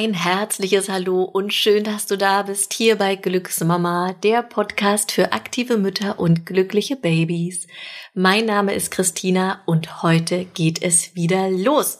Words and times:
Ein 0.00 0.14
herzliches 0.14 0.88
Hallo 0.88 1.24
und 1.24 1.52
schön, 1.52 1.82
dass 1.82 2.06
du 2.06 2.16
da 2.16 2.42
bist 2.42 2.72
hier 2.72 2.94
bei 2.94 3.16
Glücksmama, 3.16 4.14
der 4.22 4.44
Podcast 4.44 5.10
für 5.10 5.32
aktive 5.32 5.76
Mütter 5.76 6.20
und 6.20 6.46
glückliche 6.46 6.94
Babys. 6.94 7.66
Mein 8.14 8.46
Name 8.46 8.74
ist 8.74 8.92
Christina 8.92 9.60
und 9.66 10.04
heute 10.04 10.44
geht 10.44 10.80
es 10.82 11.16
wieder 11.16 11.50
los. 11.50 11.98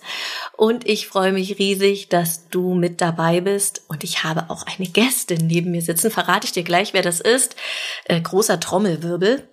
Und 0.57 0.87
ich 0.87 1.09
freue 1.09 1.33
mich 1.33 1.59
riesig, 1.59 2.09
dass 2.09 2.49
du 2.51 2.75
mit 2.75 3.01
dabei 3.01 3.41
bist. 3.41 3.83
Und 3.89 4.05
ich 4.05 4.23
habe 4.23 4.49
auch 4.49 4.65
eine 4.67 4.87
Gästin 4.87 5.49
neben 5.49 5.73
mir 5.73 5.83
sitzen. 5.83 6.13
Verrate 6.13 6.47
ich 6.47 6.53
dir 6.53 6.63
gleich, 6.63 6.95
wer 6.95 7.03
das 7.03 7.19
ist. 7.19 7.57
Äh, 8.05 8.21
großer 8.21 8.61
Trommelwirbel. 8.61 9.49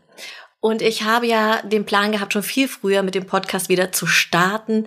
Und 0.60 0.84
ich 0.84 1.02
habe 1.02 1.26
ja 1.26 1.64
den 1.64 1.88
Plan 1.88 2.12
gehabt, 2.12 2.34
schon 2.34 2.44
viel 2.44 2.68
früher 2.68 3.02
mit 3.02 3.16
dem 3.16 3.26
Podcast 3.26 3.70
wieder 3.70 3.92
zu 3.92 4.06
starten. 4.06 4.86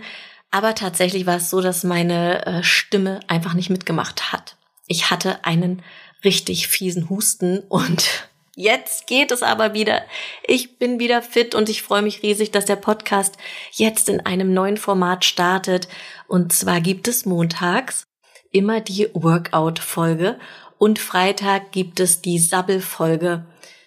Aber 0.51 0.75
tatsächlich 0.75 1.27
war 1.27 1.37
es 1.37 1.51
so, 1.51 1.61
dass 1.61 1.85
meine 1.85 2.47
äh, 2.47 2.63
Stimme 2.63 3.21
einfach 3.29 3.55
nicht 3.55 3.71
mitgemacht 3.71 4.33
hat. 4.33 4.57
Ich 4.87 5.11
hatte 5.11 5.45
einen 5.45 5.83
richtig 6.25 6.69
fiesen 6.69 7.11
Husten 7.11 7.61
und 7.69 8.29
jetzt 8.57 9.07
geht 9.07 9.31
es 9.31 9.43
aber 9.43 9.75
wieder. 9.75 10.03
Ich 10.47 10.79
bin 10.79 10.99
wieder 10.99 11.23
fit 11.23 11.55
und 11.55 11.69
ich 11.69 11.83
freue 11.83 12.03
mich 12.03 12.23
riesig, 12.23 12.51
dass 12.51 12.65
der 12.65 12.77
Podcast 12.77 13.37
jetzt 13.73 14.09
in 14.09 14.25
einem 14.25 14.55
neuen 14.55 14.79
Format 14.79 15.25
startet. 15.25 15.89
Und 16.27 16.53
zwar 16.53 16.81
gibt 16.81 17.09
es 17.09 17.27
montags 17.27 18.05
immer 18.51 18.81
die 18.81 19.09
Workout-Folge 19.13 20.39
und 20.79 20.99
Freitag 20.99 21.73
gibt 21.73 22.01
es 22.01 22.23
die 22.23 22.39
Sabbel-Folge 22.39 23.45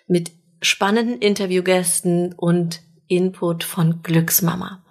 mit 0.08 0.32
spannenden 0.62 1.18
Interviewgästen 1.20 2.34
und 2.34 2.82
Input 3.08 3.64
von 3.64 4.04
Glücksmama. 4.04 4.84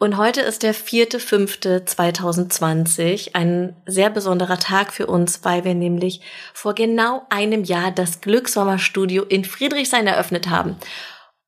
Und 0.00 0.16
heute 0.16 0.42
ist 0.42 0.62
der 0.62 0.74
vierte, 0.74 1.18
fünfte 1.18 1.84
2020, 1.84 3.34
ein 3.34 3.74
sehr 3.84 4.10
besonderer 4.10 4.58
Tag 4.58 4.92
für 4.92 5.08
uns, 5.08 5.40
weil 5.42 5.64
wir 5.64 5.74
nämlich 5.74 6.20
vor 6.54 6.74
genau 6.74 7.26
einem 7.30 7.64
Jahr 7.64 7.90
das 7.90 8.20
Glückssommerstudio 8.20 9.24
in 9.24 9.44
Friedrichshain 9.44 10.06
eröffnet 10.06 10.48
haben. 10.48 10.78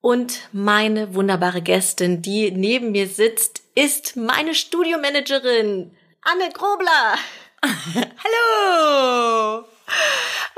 Und 0.01 0.49
meine 0.51 1.15
wunderbare 1.15 1.63
Gästin, 1.63 2.23
die 2.23 2.51
neben 2.51 2.91
mir 2.91 3.07
sitzt, 3.07 3.63
ist 3.77 4.17
meine 4.17 4.57
Studiomanagerin, 4.57 5.97
Anne 6.23 6.51
Grobler. 6.53 7.15
Hallo! 7.63 9.65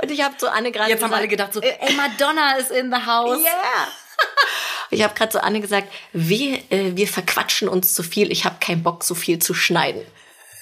Und 0.00 0.10
ich 0.10 0.22
habe 0.22 0.36
zu 0.38 0.50
Anne 0.50 0.72
gerade 0.72 0.88
Jetzt 0.88 0.98
gesagt, 0.98 1.12
haben 1.12 1.18
alle 1.18 1.28
gedacht 1.28 1.52
so, 1.52 1.60
ey, 1.60 1.94
Madonna 1.94 2.56
ist 2.56 2.70
in 2.70 2.90
the 2.90 3.04
house. 3.04 3.38
Yeah! 3.38 3.50
Ich 4.92 5.02
habe 5.02 5.14
gerade 5.14 5.32
zu 5.32 5.42
Anne 5.42 5.60
gesagt, 5.60 5.88
wir, 6.12 6.58
äh, 6.70 6.94
wir 6.94 7.08
verquatschen 7.08 7.68
uns 7.68 7.94
zu 7.94 8.02
viel. 8.02 8.30
Ich 8.30 8.44
habe 8.44 8.56
keinen 8.60 8.82
Bock, 8.82 9.04
so 9.04 9.14
viel 9.14 9.38
zu 9.38 9.54
schneiden. 9.54 10.02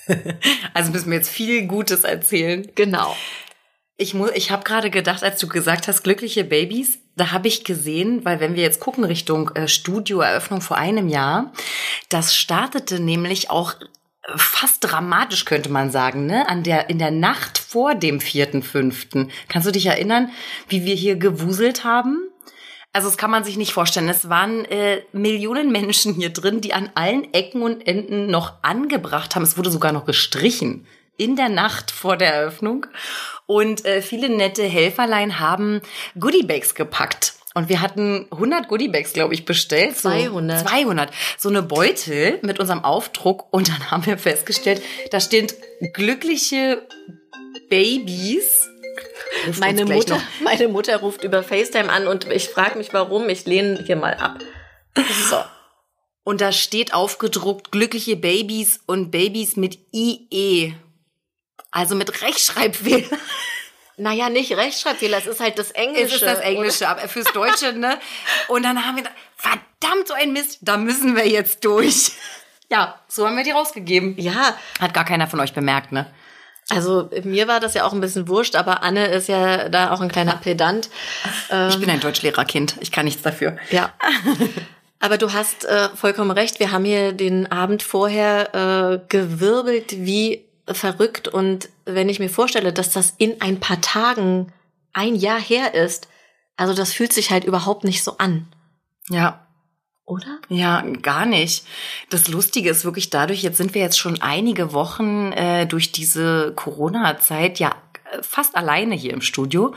Also 0.74 0.90
müssen 0.90 1.10
wir 1.10 1.18
jetzt 1.18 1.30
viel 1.30 1.66
Gutes 1.66 2.02
erzählen. 2.02 2.66
Genau. 2.74 3.16
Ich, 3.96 4.14
muss, 4.14 4.30
ich 4.34 4.50
habe 4.50 4.64
gerade 4.64 4.90
gedacht, 4.90 5.22
als 5.22 5.38
du 5.38 5.46
gesagt 5.46 5.86
hast, 5.86 6.02
glückliche 6.02 6.42
Babys, 6.42 6.98
da 7.16 7.30
habe 7.30 7.48
ich 7.48 7.64
gesehen, 7.64 8.24
weil 8.24 8.40
wenn 8.40 8.56
wir 8.56 8.62
jetzt 8.62 8.80
gucken 8.80 9.04
Richtung 9.04 9.50
äh, 9.54 9.68
Studioeröffnung 9.68 10.62
vor 10.62 10.78
einem 10.78 11.08
Jahr, 11.08 11.52
das 12.08 12.34
startete 12.34 12.98
nämlich 12.98 13.50
auch 13.50 13.74
äh, 13.74 13.84
fast 14.36 14.78
dramatisch, 14.80 15.44
könnte 15.44 15.68
man 15.68 15.90
sagen, 15.90 16.26
ne? 16.26 16.48
An 16.48 16.62
der, 16.62 16.88
in 16.90 16.98
der 16.98 17.10
Nacht 17.10 17.58
vor 17.58 17.94
dem 17.94 18.20
vierten, 18.20 18.62
fünften. 18.62 19.30
Kannst 19.48 19.68
du 19.68 19.72
dich 19.72 19.86
erinnern, 19.86 20.30
wie 20.68 20.84
wir 20.84 20.94
hier 20.94 21.16
gewuselt 21.16 21.84
haben? 21.84 22.29
Also 22.92 23.08
das 23.08 23.16
kann 23.16 23.30
man 23.30 23.44
sich 23.44 23.56
nicht 23.56 23.72
vorstellen. 23.72 24.08
Es 24.08 24.28
waren 24.28 24.64
äh, 24.64 25.02
Millionen 25.12 25.70
Menschen 25.70 26.14
hier 26.14 26.30
drin, 26.30 26.60
die 26.60 26.74
an 26.74 26.90
allen 26.94 27.32
Ecken 27.32 27.62
und 27.62 27.86
Enden 27.86 28.26
noch 28.26 28.54
angebracht 28.62 29.36
haben. 29.36 29.44
Es 29.44 29.56
wurde 29.56 29.70
sogar 29.70 29.92
noch 29.92 30.06
gestrichen 30.06 30.86
in 31.16 31.36
der 31.36 31.50
Nacht 31.50 31.90
vor 31.90 32.16
der 32.16 32.34
Eröffnung. 32.34 32.86
Und 33.46 33.84
äh, 33.84 34.02
viele 34.02 34.28
nette 34.28 34.64
Helferlein 34.64 35.38
haben 35.38 35.82
Goodiebags 36.18 36.74
gepackt. 36.74 37.34
Und 37.54 37.68
wir 37.68 37.80
hatten 37.80 38.26
100 38.30 38.68
Goodiebags, 38.68 39.12
glaube 39.12 39.34
ich, 39.34 39.44
bestellt. 39.44 39.96
200. 39.96 40.60
So 40.60 40.64
200. 40.66 41.10
So 41.36 41.48
eine 41.48 41.62
Beutel 41.62 42.38
mit 42.42 42.58
unserem 42.58 42.84
Aufdruck. 42.84 43.52
Und 43.52 43.68
dann 43.68 43.90
haben 43.90 44.06
wir 44.06 44.18
festgestellt, 44.18 44.82
da 45.10 45.20
steht 45.20 45.56
glückliche 45.92 46.86
Babys 47.68 48.69
meine 49.58 49.84
Mutter, 49.84 50.20
meine 50.40 50.68
Mutter 50.68 50.96
ruft 50.98 51.24
über 51.24 51.42
FaceTime 51.42 51.90
an 51.90 52.06
und 52.06 52.30
ich 52.30 52.48
frage 52.48 52.78
mich, 52.78 52.92
warum. 52.92 53.28
Ich 53.28 53.46
lehne 53.46 53.82
hier 53.84 53.96
mal 53.96 54.14
ab. 54.14 54.38
So. 55.28 55.42
Und 56.24 56.40
da 56.40 56.52
steht 56.52 56.92
aufgedruckt 56.92 57.72
glückliche 57.72 58.16
Babys 58.16 58.80
und 58.86 59.10
Babys 59.10 59.56
mit 59.56 59.78
IE. 59.92 60.74
Also 61.70 61.94
mit 61.94 62.22
Rechtschreibfehler. 62.22 63.16
Naja, 63.96 64.30
nicht 64.30 64.56
Rechtschreibfehler, 64.56 65.18
es 65.18 65.26
ist 65.26 65.40
halt 65.40 65.58
das 65.58 65.72
Englische. 65.72 66.06
Es 66.06 66.12
ist 66.14 66.22
das 66.22 66.38
Englische, 66.40 66.88
aber 66.88 67.06
fürs 67.08 67.32
Deutsche, 67.32 67.74
ne? 67.74 67.98
Und 68.48 68.62
dann 68.62 68.84
haben 68.84 68.96
wir 68.96 69.02
gedacht, 69.02 69.18
verdammt, 69.36 70.08
so 70.08 70.14
ein 70.14 70.32
Mist, 70.32 70.58
da 70.62 70.78
müssen 70.78 71.16
wir 71.16 71.28
jetzt 71.28 71.64
durch. 71.64 72.12
Ja, 72.70 72.98
so 73.08 73.26
haben 73.26 73.36
wir 73.36 73.44
die 73.44 73.50
rausgegeben. 73.50 74.16
Ja. 74.18 74.56
Hat 74.80 74.94
gar 74.94 75.04
keiner 75.04 75.26
von 75.26 75.40
euch 75.40 75.52
bemerkt, 75.52 75.92
ne? 75.92 76.12
Also 76.70 77.10
mir 77.24 77.48
war 77.48 77.60
das 77.60 77.74
ja 77.74 77.84
auch 77.84 77.92
ein 77.92 78.00
bisschen 78.00 78.28
wurscht, 78.28 78.56
aber 78.56 78.82
Anne 78.82 79.06
ist 79.06 79.28
ja 79.28 79.68
da 79.68 79.92
auch 79.92 80.00
ein 80.00 80.10
kleiner 80.10 80.36
Pedant. 80.36 80.88
ich 81.68 81.78
bin 81.78 81.90
ein 81.90 82.00
Deutschlehrerkind, 82.00 82.76
ich 82.80 82.92
kann 82.92 83.04
nichts 83.04 83.22
dafür. 83.22 83.56
Ja. 83.70 83.92
Aber 85.00 85.16
du 85.16 85.32
hast 85.32 85.64
äh, 85.64 85.88
vollkommen 85.94 86.30
recht. 86.30 86.60
Wir 86.60 86.72
haben 86.72 86.84
hier 86.84 87.12
den 87.12 87.50
Abend 87.50 87.82
vorher 87.82 88.54
äh, 88.54 89.00
gewirbelt 89.08 90.04
wie 90.04 90.44
verrückt. 90.66 91.26
Und 91.26 91.70
wenn 91.86 92.10
ich 92.10 92.20
mir 92.20 92.28
vorstelle, 92.28 92.72
dass 92.72 92.90
das 92.90 93.14
in 93.16 93.40
ein 93.40 93.60
paar 93.60 93.80
Tagen 93.80 94.52
ein 94.92 95.14
Jahr 95.14 95.40
her 95.40 95.74
ist, 95.74 96.08
also 96.56 96.74
das 96.74 96.92
fühlt 96.92 97.14
sich 97.14 97.30
halt 97.30 97.44
überhaupt 97.44 97.84
nicht 97.84 98.04
so 98.04 98.18
an. 98.18 98.46
Ja, 99.08 99.46
oder? 100.10 100.38
Ja, 100.48 100.82
gar 101.02 101.24
nicht. 101.24 101.64
Das 102.10 102.28
Lustige 102.28 102.70
ist 102.70 102.84
wirklich 102.84 103.10
dadurch, 103.10 103.42
jetzt 103.42 103.56
sind 103.56 103.74
wir 103.74 103.80
jetzt 103.80 103.98
schon 103.98 104.20
einige 104.20 104.72
Wochen 104.72 105.32
äh, 105.32 105.66
durch 105.66 105.92
diese 105.92 106.52
Corona-Zeit 106.56 107.58
ja 107.58 107.74
fast 108.22 108.56
alleine 108.56 108.94
hier 108.94 109.12
im 109.12 109.20
Studio. 109.20 109.74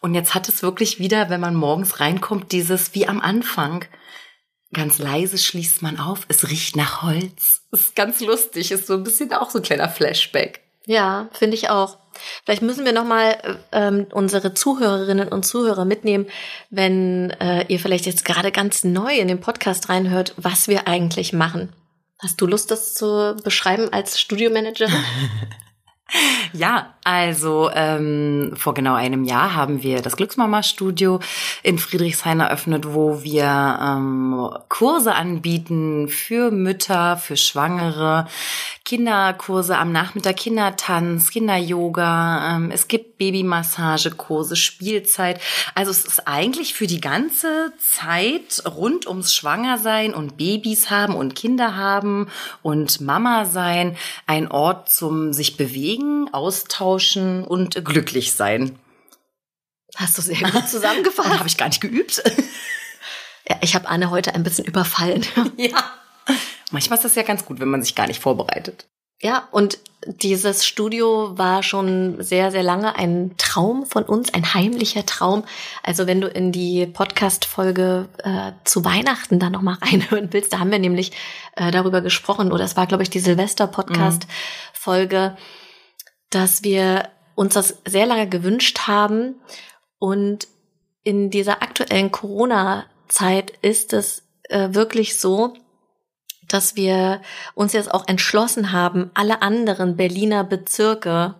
Und 0.00 0.14
jetzt 0.14 0.34
hat 0.34 0.48
es 0.48 0.62
wirklich 0.62 0.98
wieder, 0.98 1.30
wenn 1.30 1.40
man 1.40 1.54
morgens 1.54 2.00
reinkommt, 2.00 2.52
dieses 2.52 2.94
wie 2.94 3.06
am 3.06 3.20
Anfang. 3.20 3.84
Ganz 4.72 4.98
leise 4.98 5.38
schließt 5.38 5.82
man 5.82 6.00
auf, 6.00 6.26
es 6.28 6.48
riecht 6.48 6.76
nach 6.76 7.02
Holz. 7.02 7.62
Das 7.70 7.80
ist 7.80 7.96
ganz 7.96 8.20
lustig, 8.20 8.72
ist 8.72 8.86
so 8.86 8.94
ein 8.94 9.04
bisschen 9.04 9.32
auch 9.32 9.50
so 9.50 9.58
ein 9.58 9.64
kleiner 9.64 9.88
Flashback. 9.88 10.63
Ja, 10.86 11.28
finde 11.32 11.56
ich 11.56 11.70
auch. 11.70 11.98
Vielleicht 12.44 12.62
müssen 12.62 12.84
wir 12.84 12.92
nochmal 12.92 13.58
ähm, 13.72 14.06
unsere 14.12 14.54
Zuhörerinnen 14.54 15.28
und 15.28 15.44
Zuhörer 15.44 15.84
mitnehmen, 15.84 16.26
wenn 16.70 17.30
äh, 17.40 17.64
ihr 17.68 17.80
vielleicht 17.80 18.06
jetzt 18.06 18.24
gerade 18.24 18.52
ganz 18.52 18.84
neu 18.84 19.16
in 19.16 19.28
den 19.28 19.40
Podcast 19.40 19.88
reinhört, 19.88 20.34
was 20.36 20.68
wir 20.68 20.86
eigentlich 20.86 21.32
machen. 21.32 21.72
Hast 22.20 22.40
du 22.40 22.46
Lust, 22.46 22.70
das 22.70 22.94
zu 22.94 23.36
beschreiben 23.42 23.92
als 23.92 24.20
Studiomanagerin? 24.20 24.92
Ja, 26.52 26.94
also 27.02 27.70
ähm, 27.74 28.52
vor 28.56 28.74
genau 28.74 28.94
einem 28.94 29.24
Jahr 29.24 29.54
haben 29.54 29.82
wir 29.82 30.02
das 30.02 30.16
Glücksmama-Studio 30.16 31.18
in 31.62 31.78
Friedrichshain 31.78 32.40
eröffnet, 32.40 32.94
wo 32.94 33.24
wir 33.24 33.78
ähm, 33.82 34.50
Kurse 34.68 35.14
anbieten 35.14 36.08
für 36.08 36.50
Mütter, 36.50 37.16
für 37.16 37.36
Schwangere, 37.36 38.28
Kinderkurse 38.84 39.76
am 39.78 39.90
Nachmittag, 39.90 40.36
Kindertanz, 40.36 41.30
Kinderyoga, 41.30 42.56
ähm, 42.56 42.70
es 42.70 42.86
gibt 42.86 43.13
Babymassagekurse, 43.24 44.56
Spielzeit. 44.56 45.40
Also 45.74 45.90
es 45.90 46.04
ist 46.04 46.28
eigentlich 46.28 46.74
für 46.74 46.86
die 46.86 47.00
ganze 47.00 47.72
Zeit 47.78 48.62
rund 48.66 49.06
ums 49.06 49.32
Schwangersein 49.32 50.12
und 50.12 50.36
Babys 50.36 50.90
haben 50.90 51.14
und 51.14 51.34
Kinder 51.34 51.74
haben 51.74 52.28
und 52.62 53.00
Mama 53.00 53.46
sein 53.46 53.96
ein 54.26 54.50
Ort 54.50 54.90
zum 54.90 55.32
sich 55.32 55.56
bewegen, 55.56 56.28
austauschen 56.32 57.44
und 57.44 57.82
glücklich 57.84 58.32
sein. 58.32 58.78
Hast 59.96 60.18
du 60.18 60.22
sehr 60.22 60.50
gut 60.50 60.68
zusammengefasst. 60.68 61.38
Habe 61.38 61.48
ich 61.48 61.56
gar 61.56 61.68
nicht 61.68 61.80
geübt. 61.80 62.22
Ja, 63.46 63.58
ich 63.60 63.74
habe 63.74 63.88
Anne 63.88 64.08
heute 64.08 64.34
ein 64.34 64.42
bisschen 64.42 64.64
überfallen. 64.64 65.22
Ja. 65.58 65.76
Manchmal 66.70 66.96
ist 66.96 67.04
das 67.04 67.14
ja 67.14 67.24
ganz 67.24 67.44
gut, 67.44 67.60
wenn 67.60 67.68
man 67.68 67.82
sich 67.82 67.94
gar 67.94 68.06
nicht 68.06 68.22
vorbereitet. 68.22 68.86
Ja, 69.20 69.48
und 69.52 69.78
dieses 70.06 70.66
Studio 70.66 71.38
war 71.38 71.62
schon 71.62 72.22
sehr, 72.22 72.50
sehr 72.50 72.62
lange 72.62 72.94
ein 72.96 73.34
Traum 73.38 73.86
von 73.86 74.04
uns, 74.04 74.34
ein 74.34 74.52
heimlicher 74.52 75.06
Traum. 75.06 75.44
Also 75.82 76.06
wenn 76.06 76.20
du 76.20 76.28
in 76.28 76.52
die 76.52 76.84
Podcast-Folge 76.86 78.10
äh, 78.22 78.52
zu 78.64 78.84
Weihnachten 78.84 79.38
da 79.38 79.48
nochmal 79.48 79.78
reinhören 79.82 80.30
willst, 80.32 80.52
da 80.52 80.58
haben 80.58 80.70
wir 80.70 80.78
nämlich 80.78 81.12
äh, 81.56 81.70
darüber 81.70 82.02
gesprochen, 82.02 82.52
oder 82.52 82.64
es 82.64 82.76
war, 82.76 82.86
glaube 82.86 83.02
ich, 83.02 83.08
die 83.10 83.20
Silvester-Podcast-Folge, 83.20 85.36
dass 86.30 86.62
wir 86.62 87.08
uns 87.34 87.54
das 87.54 87.78
sehr 87.86 88.06
lange 88.06 88.28
gewünscht 88.28 88.80
haben. 88.80 89.36
Und 89.98 90.48
in 91.02 91.30
dieser 91.30 91.62
aktuellen 91.62 92.12
Corona-Zeit 92.12 93.52
ist 93.62 93.94
es 93.94 94.22
äh, 94.50 94.68
wirklich 94.72 95.18
so, 95.18 95.54
dass 96.48 96.76
wir 96.76 97.20
uns 97.54 97.72
jetzt 97.72 97.92
auch 97.92 98.06
entschlossen 98.08 98.72
haben, 98.72 99.10
alle 99.14 99.42
anderen 99.42 99.96
Berliner 99.96 100.44
Bezirke, 100.44 101.34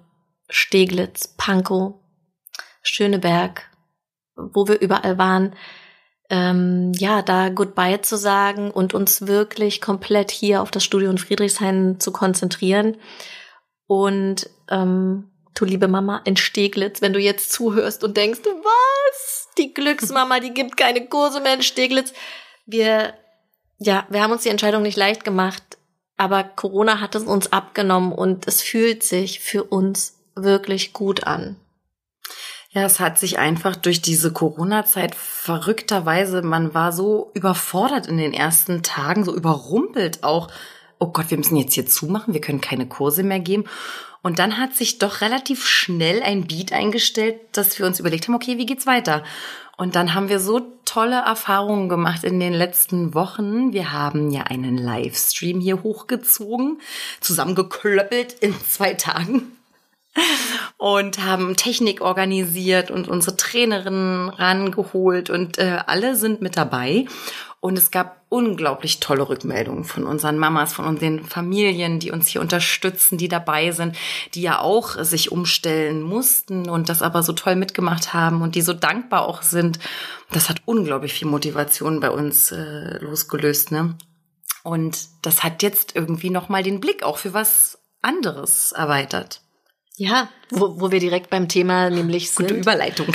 Steglitz, 0.49 1.35
Pankow, 1.37 1.95
Schöneberg, 2.83 3.71
wo 4.37 4.69
wir 4.69 4.81
überall 4.81 5.19
waren, 5.19 5.55
ähm, 6.31 6.93
ja, 6.97 7.23
da 7.23 7.51
Goodbye 7.51 8.01
zu 8.01 8.17
sagen 8.17 8.71
und 8.71 8.95
uns 8.95 9.27
wirklich 9.27 9.81
komplett 9.81 10.31
hier 10.31 10.62
auf 10.62 10.71
das 10.71 10.85
Studio 10.85 11.11
in 11.11 11.19
Friedrichshain 11.19 12.01
zu 12.01 12.12
konzentrieren. 12.12 12.97
Und 13.87 14.49
ähm, 14.71 15.31
du 15.55 15.65
liebe 15.65 15.89
Mama 15.89 16.23
in 16.25 16.37
Steglitz, 16.37 17.03
wenn 17.03 17.12
du 17.12 17.21
jetzt 17.21 17.53
zuhörst 17.53 18.05
und 18.05 18.17
denkst, 18.17 18.41
was? 18.45 19.49
Die 19.59 19.75
Glücksmama, 19.75 20.41
die 20.41 20.55
gibt 20.55 20.77
keine 20.77 21.06
Kurse 21.06 21.41
mehr 21.41 21.55
in 21.55 21.62
Steglitz. 21.62 22.12
Wir, 22.67 23.15
ja, 23.79 24.06
wir 24.09 24.23
haben 24.23 24.32
uns 24.32 24.43
die 24.43 24.49
Entscheidung 24.49 24.82
nicht 24.82 24.97
leicht 24.97 25.25
gemacht, 25.25 25.62
aber 26.17 26.44
Corona 26.44 27.00
hat 27.00 27.15
es 27.15 27.25
uns 27.25 27.53
abgenommen 27.53 28.12
und 28.12 28.47
es 28.47 28.62
fühlt 28.62 29.03
sich 29.03 29.41
für 29.41 29.65
uns 29.65 30.19
wirklich 30.35 30.93
gut 30.93 31.25
an. 31.25 31.56
Ja, 32.71 32.82
es 32.82 32.99
hat 32.99 33.19
sich 33.19 33.38
einfach 33.38 33.76
durch 33.76 34.03
diese 34.03 34.32
Corona-Zeit 34.32 35.15
verrückterweise, 35.15 36.43
man 36.43 36.75
war 36.75 36.93
so 36.93 37.31
überfordert 37.35 38.09
in 38.09 38.19
den 38.19 38.35
ersten 38.35 38.82
Tagen, 38.82 39.25
so 39.25 39.35
überrumpelt 39.35 40.25
auch. 40.25 40.49
Oh 40.99 41.06
Gott, 41.06 41.31
wir 41.31 41.38
müssen 41.38 41.56
jetzt 41.56 41.75
hier 41.75 41.87
zumachen, 41.87 42.35
wir 42.35 42.41
können 42.41 42.61
keine 42.61 42.88
Kurse 42.88 43.23
mehr 43.23 43.38
geben. 43.38 43.65
Und 44.23 44.41
dann 44.41 44.59
hat 44.59 44.75
sich 44.75 44.99
doch 44.99 45.20
relativ 45.20 45.67
schnell 45.67 46.23
ein 46.23 46.47
Beat 46.47 46.73
eingestellt, 46.73 47.38
dass 47.53 47.79
wir 47.79 47.87
uns 47.87 48.00
überlegt 48.00 48.27
haben, 48.27 48.35
okay, 48.35 48.59
wie 48.59 48.67
geht's 48.67 48.87
weiter? 48.87 49.23
Und 49.76 49.97
dann 49.97 50.15
haben 50.15 50.29
wir 50.29 50.38
so 50.38 50.61
tolle 50.85 51.17
Erfahrungen 51.17 51.88
gemacht 51.88 52.25
in 52.25 52.38
den 52.38 52.53
letzten 52.53 53.15
Wochen. 53.15 53.73
Wir 53.73 53.93
haben 53.93 54.31
ja 54.31 54.43
einen 54.43 54.79
Livestream 54.79 55.61
hier 55.61 55.82
hochgezogen, 55.82 56.81
zusammengeklöppelt 57.21 58.35
in 58.35 58.55
zwei 58.69 58.94
Tagen 58.94 59.56
und 60.76 61.25
haben 61.25 61.56
Technik 61.56 62.00
organisiert 62.00 62.91
und 62.91 63.09
unsere 63.09 63.37
Trainerinnen 63.37 64.29
rangeholt 64.29 65.31
und 65.31 65.59
äh, 65.59 65.81
alle 65.87 66.15
sind 66.15 66.41
mit 66.41 66.56
dabei. 66.56 67.06
Und 67.64 67.78
es 67.78 67.90
gab 67.90 68.20
unglaublich 68.28 69.00
tolle 69.00 69.26
Rückmeldungen 69.26 69.84
von 69.84 70.05
unseren 70.05 70.37
Mamas, 70.37 70.75
von 70.75 70.84
unseren 70.84 71.25
Familien, 71.25 71.99
die 71.99 72.11
uns 72.11 72.28
hier 72.28 72.43
unterstützen, 72.43 73.16
die 73.16 73.28
dabei 73.28 73.70
sind, 73.70 73.96
die 74.34 74.43
ja 74.43 74.58
auch 74.58 75.02
sich 75.02 75.32
umstellen 75.32 76.02
mussten 76.02 76.69
und 76.69 76.90
das 76.90 77.00
aber 77.00 77.22
so 77.22 77.32
toll 77.32 77.56
mitgemacht 77.56 78.12
haben 78.12 78.43
und 78.43 78.55
die 78.55 78.61
so 78.61 78.75
dankbar 78.75 79.26
auch 79.26 79.40
sind. 79.40 79.78
Das 80.31 80.50
hat 80.50 80.61
unglaublich 80.66 81.14
viel 81.14 81.26
Motivation 81.26 82.00
bei 82.00 82.11
uns 82.11 82.52
äh, 82.52 82.99
losgelöst, 82.99 83.72
ne? 83.72 83.96
Und 84.62 84.99
das 85.22 85.43
hat 85.43 85.62
jetzt 85.62 85.96
irgendwie 85.96 86.28
nochmal 86.28 86.62
den 86.62 86.81
Blick 86.81 87.02
auch 87.02 87.17
für 87.17 87.32
was 87.32 87.78
anderes 88.02 88.72
erweitert. 88.72 89.40
Ja, 89.96 90.28
wo, 90.50 90.82
wo 90.82 90.90
wir 90.90 91.00
direkt 91.00 91.31
beim 91.31 91.49
Thema 91.49 91.88
nämlich 91.88 92.31
sind. 92.31 92.49
Gute 92.49 92.60
Überleitung. 92.60 93.06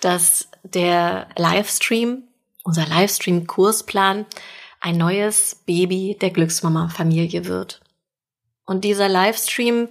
Dass 0.00 0.50
der 0.62 1.26
Livestream, 1.36 2.25
unser 2.66 2.86
Livestream-Kursplan, 2.86 4.26
ein 4.80 4.96
neues 4.96 5.62
Baby 5.66 6.16
der 6.20 6.30
Glücksmama-Familie 6.30 7.46
wird. 7.46 7.80
Und 8.66 8.84
dieser 8.84 9.08
Livestream, 9.08 9.88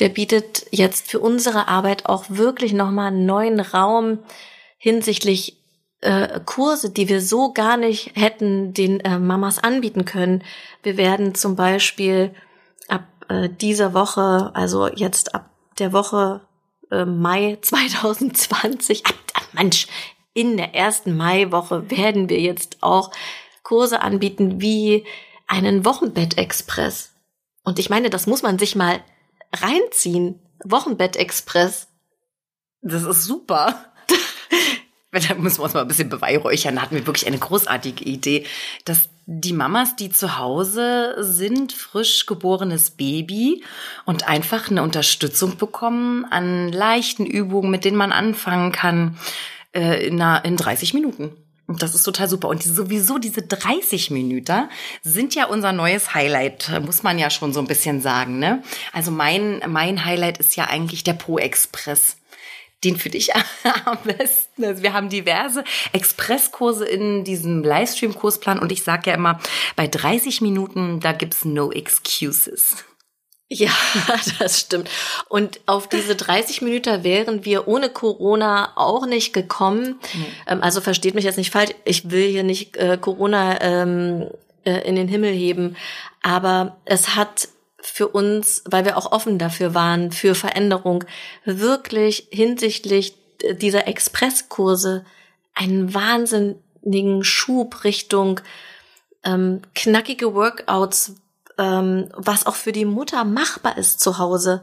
der 0.00 0.08
bietet 0.08 0.66
jetzt 0.70 1.10
für 1.10 1.20
unsere 1.20 1.68
Arbeit 1.68 2.06
auch 2.06 2.24
wirklich 2.28 2.72
nochmal 2.72 3.08
einen 3.08 3.26
neuen 3.26 3.60
Raum 3.60 4.18
hinsichtlich 4.76 5.56
äh, 6.00 6.40
Kurse, 6.44 6.90
die 6.90 7.08
wir 7.08 7.20
so 7.20 7.52
gar 7.52 7.76
nicht 7.76 8.12
hätten 8.14 8.74
den 8.74 9.00
äh, 9.00 9.18
Mamas 9.18 9.58
anbieten 9.58 10.04
können. 10.04 10.44
Wir 10.82 10.96
werden 10.96 11.34
zum 11.34 11.56
Beispiel 11.56 12.34
äh, 13.28 13.48
dieser 13.48 13.94
Woche, 13.94 14.52
also 14.54 14.88
jetzt 14.88 15.34
ab 15.34 15.50
der 15.78 15.92
Woche 15.92 16.40
Mai 16.90 17.58
2020, 17.62 19.04
ab, 19.04 19.14
ab, 19.34 19.42
Mensch, 19.52 19.86
in 20.38 20.56
der 20.56 20.72
ersten 20.72 21.16
Maiwoche 21.16 21.90
werden 21.90 22.28
wir 22.28 22.40
jetzt 22.40 22.78
auch 22.80 23.10
Kurse 23.64 24.00
anbieten 24.02 24.60
wie 24.60 25.04
einen 25.48 25.84
Wochenbettexpress. 25.84 27.12
Und 27.64 27.80
ich 27.80 27.90
meine, 27.90 28.08
das 28.08 28.28
muss 28.28 28.42
man 28.42 28.56
sich 28.56 28.76
mal 28.76 29.00
reinziehen. 29.52 30.38
Wochenbettexpress. 30.64 31.88
Das 32.82 33.02
ist 33.02 33.24
super. 33.24 33.92
da 35.10 35.34
müssen 35.34 35.58
wir 35.58 35.64
uns 35.64 35.74
mal 35.74 35.80
ein 35.80 35.88
bisschen 35.88 36.08
beweihräuchern. 36.08 36.76
Da 36.76 36.82
hatten 36.82 36.94
wir 36.94 37.06
wirklich 37.08 37.26
eine 37.26 37.38
großartige 37.38 38.04
Idee, 38.04 38.46
dass 38.84 39.08
die 39.26 39.52
Mamas, 39.52 39.96
die 39.96 40.10
zu 40.10 40.38
Hause 40.38 41.16
sind, 41.18 41.72
frisch 41.72 42.26
geborenes 42.26 42.90
Baby 42.92 43.64
und 44.04 44.28
einfach 44.28 44.70
eine 44.70 44.84
Unterstützung 44.84 45.56
bekommen 45.56 46.26
an 46.26 46.70
leichten 46.70 47.26
Übungen, 47.26 47.72
mit 47.72 47.84
denen 47.84 47.96
man 47.96 48.12
anfangen 48.12 48.70
kann 48.70 49.18
äh, 49.72 50.06
in, 50.06 50.20
einer, 50.20 50.44
in 50.44 50.56
30 50.56 50.94
Minuten. 50.94 51.32
Und 51.66 51.82
das 51.82 51.94
ist 51.94 52.02
total 52.02 52.28
super. 52.28 52.48
Und 52.48 52.62
sowieso 52.62 53.18
diese 53.18 53.42
30 53.42 54.10
Minuten 54.10 54.70
sind 55.02 55.34
ja 55.34 55.46
unser 55.46 55.72
neues 55.72 56.14
Highlight, 56.14 56.80
muss 56.84 57.02
man 57.02 57.18
ja 57.18 57.28
schon 57.28 57.52
so 57.52 57.60
ein 57.60 57.66
bisschen 57.66 58.00
sagen. 58.00 58.38
Ne? 58.38 58.62
Also 58.92 59.10
mein, 59.10 59.62
mein 59.68 60.04
Highlight 60.04 60.38
ist 60.38 60.56
ja 60.56 60.64
eigentlich 60.64 61.04
der 61.04 61.12
Po 61.12 61.38
Express 61.38 62.16
den 62.84 62.96
für 62.96 63.10
dich 63.10 63.34
am 63.84 63.98
besten. 64.04 64.64
Also 64.64 64.82
wir 64.82 64.92
haben 64.92 65.08
diverse 65.08 65.64
Expresskurse 65.92 66.84
in 66.84 67.24
diesem 67.24 67.62
Livestream-Kursplan 67.62 68.58
und 68.58 68.72
ich 68.72 68.82
sage 68.82 69.10
ja 69.10 69.16
immer, 69.16 69.40
bei 69.76 69.86
30 69.86 70.40
Minuten, 70.40 71.00
da 71.00 71.12
gibt's 71.12 71.44
no 71.44 71.72
excuses. 71.72 72.84
Ja, 73.50 73.70
das 74.38 74.60
stimmt. 74.60 74.90
Und 75.28 75.60
auf 75.66 75.88
diese 75.88 76.14
30 76.14 76.62
Minuten 76.62 77.02
wären 77.02 77.44
wir 77.44 77.66
ohne 77.66 77.88
Corona 77.88 78.72
auch 78.76 79.06
nicht 79.06 79.32
gekommen. 79.32 79.98
Mhm. 80.46 80.62
Also 80.62 80.80
versteht 80.80 81.14
mich 81.14 81.24
jetzt 81.24 81.38
nicht 81.38 81.50
falsch. 81.50 81.70
Ich 81.84 82.10
will 82.10 82.28
hier 82.28 82.42
nicht 82.42 82.76
äh, 82.76 82.98
Corona 83.00 83.60
ähm, 83.60 84.28
äh, 84.64 84.86
in 84.86 84.96
den 84.96 85.08
Himmel 85.08 85.32
heben. 85.32 85.76
Aber 86.22 86.76
es 86.84 87.14
hat 87.16 87.48
für 87.80 88.08
uns, 88.08 88.62
weil 88.66 88.84
wir 88.84 88.98
auch 88.98 89.12
offen 89.12 89.38
dafür 89.38 89.74
waren, 89.74 90.12
für 90.12 90.34
Veränderung, 90.34 91.04
wirklich 91.44 92.28
hinsichtlich 92.30 93.14
dieser 93.52 93.86
Expresskurse 93.86 95.06
einen 95.54 95.94
wahnsinnigen 95.94 97.24
Schub 97.24 97.84
Richtung 97.84 98.40
ähm, 99.24 99.62
knackige 99.74 100.34
Workouts, 100.34 101.14
ähm, 101.58 102.08
was 102.14 102.46
auch 102.46 102.54
für 102.54 102.72
die 102.72 102.84
Mutter 102.84 103.24
machbar 103.24 103.76
ist 103.76 104.00
zu 104.00 104.18
Hause. 104.18 104.62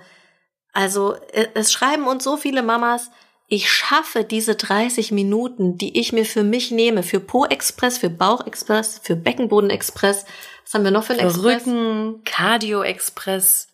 Also 0.74 1.16
es 1.54 1.72
schreiben 1.72 2.08
uns 2.08 2.24
so 2.24 2.38
viele 2.38 2.64
Mamas, 2.64 3.10
ich 3.48 3.72
schaffe 3.72 4.24
diese 4.24 4.56
30 4.56 5.12
Minuten, 5.12 5.78
die 5.78 6.00
ich 6.00 6.12
mir 6.12 6.26
für 6.26 6.44
mich 6.44 6.72
nehme, 6.72 7.04
für 7.04 7.20
Po-Express, 7.20 8.00
für 8.00 8.10
Bauch-Express, 8.10 9.00
für 9.04 9.16
Beckenboden-Express, 9.16 10.26
was 10.66 10.74
haben 10.74 10.84
wir 10.84 10.92
noch 10.92 11.04
für 11.04 11.14
einen 11.14 11.30
Express? 11.30 11.68
Rücken, 11.68 12.24
Cardio-Express. 12.24 13.68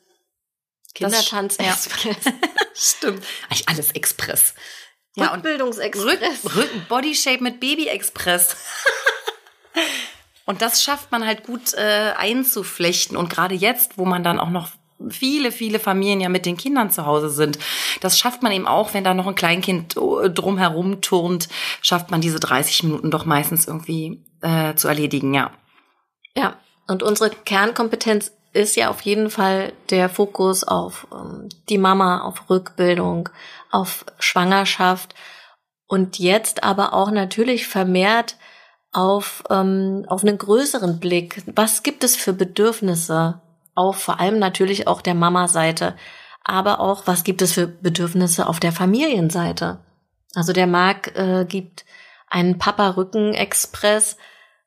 Kindertanz-Express. 0.93 2.25
Ja. 2.25 2.33
Stimmt. 2.73 3.23
Eigentlich 3.49 3.69
alles 3.69 3.91
Express. 3.91 4.53
Ja, 5.15 5.33
Rückbildungsexpress. 5.33 6.43
Rück, 6.43 6.55
Rücken, 6.55 6.85
Bodyshape 6.89 7.41
mit 7.41 7.61
Baby-Express. 7.61 8.57
und 10.45 10.61
das 10.61 10.83
schafft 10.83 11.11
man 11.11 11.25
halt 11.25 11.43
gut 11.43 11.73
äh, 11.73 12.13
einzuflechten. 12.17 13.15
Und 13.15 13.29
gerade 13.29 13.55
jetzt, 13.55 13.97
wo 13.97 14.05
man 14.05 14.23
dann 14.23 14.39
auch 14.39 14.49
noch 14.49 14.69
viele, 15.09 15.51
viele 15.51 15.79
Familien 15.79 16.21
ja 16.21 16.29
mit 16.29 16.45
den 16.45 16.57
Kindern 16.57 16.91
zu 16.91 17.05
Hause 17.05 17.29
sind. 17.29 17.57
Das 18.01 18.19
schafft 18.19 18.43
man 18.43 18.51
eben 18.51 18.67
auch, 18.67 18.93
wenn 18.93 19.03
da 19.03 19.13
noch 19.13 19.27
ein 19.27 19.35
Kleinkind 19.35 19.97
äh, 19.97 20.29
drumherum 20.29 21.01
turnt, 21.01 21.49
schafft 21.81 22.11
man 22.11 22.21
diese 22.21 22.39
30 22.39 22.83
Minuten 22.83 23.11
doch 23.11 23.25
meistens 23.25 23.67
irgendwie 23.67 24.23
äh, 24.41 24.75
zu 24.75 24.87
erledigen, 24.87 25.33
ja. 25.33 25.51
Ja, 26.35 26.55
und 26.87 27.03
unsere 27.03 27.29
Kernkompetenz 27.29 28.31
ist 28.53 28.75
ja 28.75 28.89
auf 28.89 29.01
jeden 29.01 29.29
Fall 29.29 29.73
der 29.89 30.09
Fokus 30.09 30.63
auf 30.63 31.07
ähm, 31.11 31.49
die 31.69 31.77
Mama, 31.77 32.21
auf 32.21 32.49
Rückbildung, 32.49 33.29
auf 33.71 34.05
Schwangerschaft 34.19 35.15
und 35.87 36.19
jetzt 36.19 36.63
aber 36.63 36.93
auch 36.93 37.11
natürlich 37.11 37.67
vermehrt 37.67 38.37
auf, 38.91 39.43
ähm, 39.49 40.05
auf 40.07 40.23
einen 40.23 40.37
größeren 40.37 40.99
Blick. 40.99 41.43
Was 41.55 41.83
gibt 41.83 42.03
es 42.03 42.15
für 42.15 42.33
Bedürfnisse? 42.33 43.41
Auf 43.73 43.97
vor 44.01 44.19
allem 44.19 44.39
natürlich 44.39 44.87
auch 44.87 45.01
der 45.01 45.15
Mama-Seite, 45.15 45.95
aber 46.43 46.79
auch, 46.79 47.07
was 47.07 47.23
gibt 47.23 47.41
es 47.41 47.53
für 47.53 47.67
Bedürfnisse 47.67 48.47
auf 48.47 48.59
der 48.59 48.71
Familienseite? 48.73 49.79
Also 50.35 50.53
der 50.53 50.67
Marc 50.67 51.17
äh, 51.17 51.45
gibt 51.45 51.85
einen 52.29 52.57
Papa-Rücken-Express, 52.57 54.17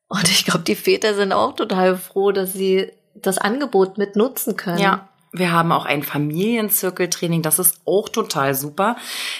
und 0.08 0.24
ich 0.30 0.44
glaube, 0.44 0.64
die 0.64 0.76
Väter 0.76 1.14
sind 1.14 1.32
auch 1.32 1.54
total 1.54 1.96
froh, 1.96 2.32
dass 2.32 2.52
sie 2.52 2.92
das 3.14 3.38
Angebot 3.38 3.98
mit 3.98 4.16
nutzen 4.16 4.56
können. 4.56 4.78
Ja, 4.78 5.08
Wir 5.36 5.50
haben 5.50 5.72
auch 5.72 5.84
ein 5.84 6.04
Familienzirkeltraining, 6.04 7.42
das 7.42 7.58
ist 7.58 7.80
auch 7.86 8.08
total 8.08 8.54
super. 8.54 8.96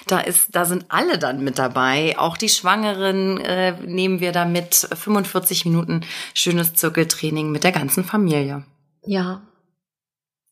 Da 0.09 0.19
ist, 0.19 0.49
da 0.51 0.65
sind 0.65 0.87
alle 0.89 1.19
dann 1.19 1.45
mit 1.45 1.57
dabei. 1.57 2.19
Auch 2.19 2.37
die 2.37 2.49
Schwangeren 2.49 3.39
äh, 3.39 3.73
nehmen 3.87 4.19
wir 4.19 4.33
da 4.33 4.45
mit 4.45 4.75
45 4.75 5.67
Minuten 5.67 6.05
schönes 6.35 6.75
Zirkeltraining 6.75 7.53
mit 7.53 7.63
der 7.63 7.71
ganzen 7.71 8.03
Familie. 8.03 8.65
Ja. 9.07 9.43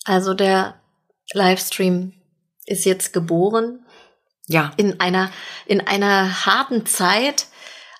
Also 0.04 0.32
der 0.32 0.76
Livestream 1.32 2.12
ist 2.66 2.84
jetzt 2.84 3.12
geboren. 3.12 3.84
Ja. 4.46 4.72
In 4.76 5.00
einer, 5.00 5.32
in 5.66 5.80
einer 5.80 6.46
harten 6.46 6.87
Zeit 6.87 7.46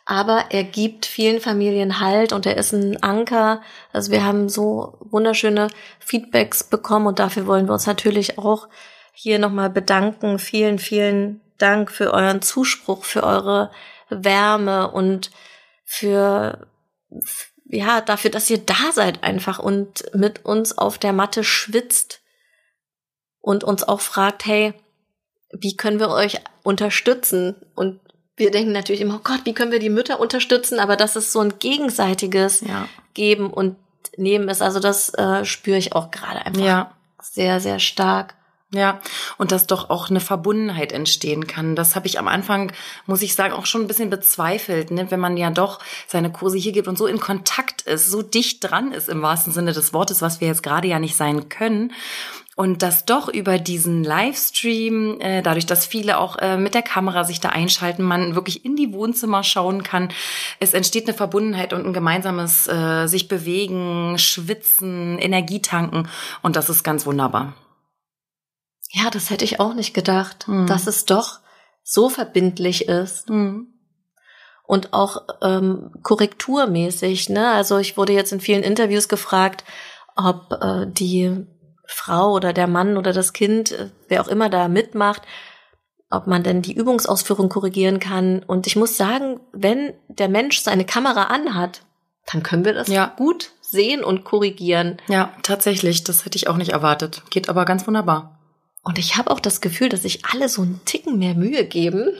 aber 0.04 0.47
er 0.50 0.64
gibt 0.64 1.06
vielen 1.06 1.40
Familien 1.40 2.00
Halt 2.00 2.32
und 2.32 2.47
er 2.47 2.56
ist 2.56 2.73
ein 2.73 3.02
Anker. 3.02 3.62
Also 3.92 4.11
wir 4.11 4.25
haben 4.25 4.49
so 4.49 4.99
wunderschöne 5.00 5.68
Feedbacks 6.00 6.64
bekommen 6.64 7.06
und 7.06 7.18
dafür 7.18 7.47
wollen 7.47 7.66
wir 7.66 7.75
uns 7.75 7.87
natürlich 7.87 8.38
auch 8.38 8.68
hier 9.12 9.38
nochmal 9.38 9.71
bedanken. 9.71 10.38
Vielen, 10.38 10.78
vielen 10.78 11.40
Dank 11.59 11.90
für 11.92 12.12
euren 12.12 12.42
Zuspruch, 12.42 13.04
für 13.04 13.23
eure 13.23 13.71
Wärme 14.09 14.90
und 14.90 15.30
für, 15.85 16.66
ja, 17.66 18.00
dafür, 18.00 18.30
dass 18.30 18.50
ihr 18.50 18.59
da 18.59 18.92
seid 18.92 19.23
einfach 19.23 19.59
und 19.59 20.04
mit 20.14 20.44
uns 20.44 20.76
auf 20.76 20.99
der 20.99 21.12
Matte 21.12 21.44
schwitzt 21.44 22.23
und 23.40 23.62
uns 23.62 23.85
auch 23.85 24.00
fragt, 24.00 24.47
hey, 24.47 24.75
wie 25.52 25.76
können 25.76 26.00
wir 26.00 26.09
euch 26.09 26.40
unterstützen? 26.62 27.54
Und 27.75 28.00
wir 28.42 28.50
denken 28.50 28.72
natürlich 28.72 29.00
immer, 29.00 29.16
oh 29.16 29.20
Gott, 29.22 29.40
wie 29.44 29.54
können 29.54 29.72
wir 29.72 29.78
die 29.78 29.88
Mütter 29.88 30.20
unterstützen? 30.20 30.78
Aber 30.78 30.96
das 30.96 31.16
ist 31.16 31.32
so 31.32 31.40
ein 31.40 31.58
gegenseitiges 31.58 32.61
ja. 32.62 32.88
Geben 33.14 33.50
und 33.50 33.76
Nehmen 34.16 34.49
ist. 34.49 34.62
Also 34.62 34.80
das 34.80 35.14
äh, 35.14 35.44
spüre 35.44 35.78
ich 35.78 35.94
auch 35.94 36.11
gerade 36.11 36.44
einfach 36.44 36.62
ja. 36.62 36.92
sehr, 37.20 37.61
sehr 37.61 37.78
stark. 37.78 38.34
Ja, 38.75 39.02
und 39.37 39.52
dass 39.52 39.66
doch 39.66 39.90
auch 39.90 40.08
eine 40.08 40.20
Verbundenheit 40.20 40.92
entstehen 40.92 41.46
kann. 41.46 41.76
Das 41.76 41.94
habe 41.94 42.06
ich 42.06 42.18
am 42.18 42.26
Anfang, 42.26 42.72
muss 43.04 43.20
ich 43.20 43.34
sagen, 43.34 43.52
auch 43.52 43.66
schon 43.66 43.82
ein 43.82 43.87
bisschen 43.87 44.08
bezweifelt, 44.08 44.90
ne? 44.90 45.11
wenn 45.11 45.20
man 45.20 45.37
ja 45.37 45.50
doch 45.50 45.78
seine 46.06 46.32
Kurse 46.32 46.56
hier 46.56 46.72
gibt 46.72 46.88
und 46.88 46.96
so 46.96 47.06
in 47.06 47.20
Kontakt 47.20 47.82
ist, 47.82 48.11
so 48.11 48.22
dicht 48.22 48.64
dran 48.64 48.92
ist 48.92 49.11
im 49.11 49.20
wahrsten 49.20 49.52
Sinne 49.52 49.75
des 49.75 49.92
Wortes, 49.92 50.22
was 50.22 50.40
wir 50.40 50.49
jetzt 50.49 50.62
gerade 50.62 50.88
ja 50.88 50.99
nicht 50.99 51.16
sein 51.16 51.50
können. 51.50 51.92
Und 52.54 52.82
dass 52.82 53.06
doch 53.06 53.28
über 53.28 53.59
diesen 53.59 54.04
Livestream, 54.04 55.18
äh, 55.21 55.42
dadurch, 55.42 55.64
dass 55.64 55.87
viele 55.87 56.18
auch 56.18 56.37
äh, 56.37 56.59
mit 56.59 56.75
der 56.75 56.82
Kamera 56.82 57.25
sich 57.25 57.40
da 57.40 57.49
einschalten, 57.49 58.02
man 58.02 58.35
wirklich 58.35 58.64
in 58.66 58.76
die 58.76 58.92
Wohnzimmer 58.92 59.42
schauen 59.42 59.82
kann. 59.82 60.11
Es 60.61 60.75
entsteht 60.75 61.09
eine 61.09 61.16
Verbundenheit 61.16 61.73
und 61.73 61.87
ein 61.87 61.94
gemeinsames 61.94 62.68
äh, 62.68 63.06
sich 63.06 63.28
bewegen, 63.28 64.18
schwitzen, 64.18 65.18
Energie 65.18 65.62
tanken. 65.62 66.09
Und 66.42 66.56
das 66.56 66.68
ist 66.68 66.82
ganz 66.82 67.06
wunderbar. 67.06 67.54
Ja, 68.90 69.09
das 69.09 69.30
hätte 69.30 69.47
ich 69.47 69.59
auch 69.59 69.73
nicht 69.73 69.94
gedacht, 69.94 70.47
mhm. 70.47 70.66
dass 70.66 70.87
es 70.87 71.06
doch 71.06 71.40
so 71.82 72.11
verbindlich 72.11 72.87
ist. 72.87 73.30
Mhm. 73.30 73.68
Und 74.64 74.92
auch 74.92 75.23
ähm, 75.42 75.90
korrekturmäßig. 76.02 77.30
Ne? 77.30 77.50
Also 77.50 77.78
ich 77.78 77.97
wurde 77.97 78.12
jetzt 78.12 78.32
in 78.32 78.40
vielen 78.40 78.62
Interviews 78.62 79.09
gefragt, 79.09 79.64
ob 80.16 80.52
äh, 80.61 80.87
die 80.87 81.47
Frau 81.92 82.32
oder 82.32 82.52
der 82.52 82.66
Mann 82.66 82.96
oder 82.96 83.12
das 83.12 83.32
Kind, 83.32 83.72
äh, 83.72 83.90
wer 84.08 84.22
auch 84.22 84.28
immer 84.28 84.49
da 84.49 84.68
mitmacht, 84.68 85.22
ob 86.11 86.26
man 86.26 86.42
denn 86.42 86.62
die 86.62 86.75
Übungsausführung 86.75 87.49
korrigieren 87.49 87.99
kann. 87.99 88.42
Und 88.42 88.66
ich 88.66 88.76
muss 88.76 88.96
sagen, 88.96 89.40
wenn 89.52 89.94
der 90.08 90.28
Mensch 90.28 90.61
seine 90.61 90.84
Kamera 90.84 91.25
anhat, 91.25 91.82
dann 92.30 92.42
können 92.42 92.64
wir 92.64 92.75
das 92.75 92.88
ja. 92.88 93.12
gut 93.16 93.50
sehen 93.61 94.04
und 94.04 94.25
korrigieren. 94.25 94.99
Ja, 95.08 95.32
tatsächlich. 95.42 96.04
Das 96.04 96.25
hätte 96.25 96.37
ich 96.37 96.49
auch 96.49 96.56
nicht 96.56 96.72
erwartet. 96.72 97.22
Geht 97.30 97.49
aber 97.49 97.64
ganz 97.64 97.87
wunderbar. 97.87 98.38
Und 98.82 98.99
ich 98.99 99.16
habe 99.16 99.30
auch 99.30 99.40
das 99.40 99.61
Gefühl, 99.61 99.88
dass 99.88 100.02
sich 100.02 100.25
alle 100.26 100.49
so 100.49 100.62
einen 100.62 100.80
Ticken 100.84 101.18
mehr 101.18 101.34
Mühe 101.34 101.64
geben, 101.64 102.11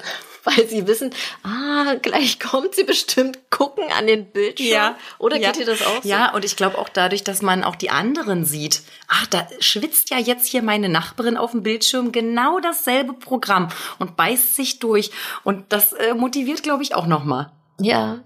weil 0.57 0.67
sie 0.69 0.87
wissen, 0.87 1.11
ah, 1.45 1.95
gleich 2.01 2.41
kommt 2.41 2.75
sie 2.75 2.85
bestimmt 2.85 3.39
gucken 3.51 3.85
an 3.97 4.07
den 4.07 4.27
Bildschirm. 4.27 4.69
Ja. 4.69 4.97
Oder 5.19 5.37
ja. 5.37 5.53
geht 5.53 5.61
dir 5.61 5.67
das 5.67 5.83
auch 5.83 6.03
so? 6.03 6.09
Ja, 6.09 6.35
und 6.35 6.45
ich 6.45 6.57
glaube 6.57 6.79
auch 6.79 6.89
dadurch, 6.89 7.23
dass 7.23 7.43
man 7.43 7.65
auch 7.65 7.77
die 7.77 7.91
anderen 7.91 8.45
sieht. 8.45 8.83
Ach, 9.09 9.27
da 9.27 9.47
schwitzt 9.61 10.11
ja 10.11 10.19
jetzt 10.19 10.47
hier 10.47 10.63
meine 10.63 10.89
Nachbarin 10.89 11.37
auf 11.37 11.53
dem 11.53 11.63
Bildschirm 11.63 12.13
genau 12.13 12.59
dasselbe 12.61 13.13
Programm 13.13 13.69
und 13.99 14.17
beißt 14.17 14.57
sich 14.57 14.79
durch. 14.79 15.11
Und 15.45 15.73
das 15.73 15.93
äh, 15.93 16.15
motiviert, 16.15 16.63
glaube 16.63 16.83
ich, 16.83 16.95
auch 16.95 17.07
nochmal. 17.07 17.53
Ja. 17.79 18.21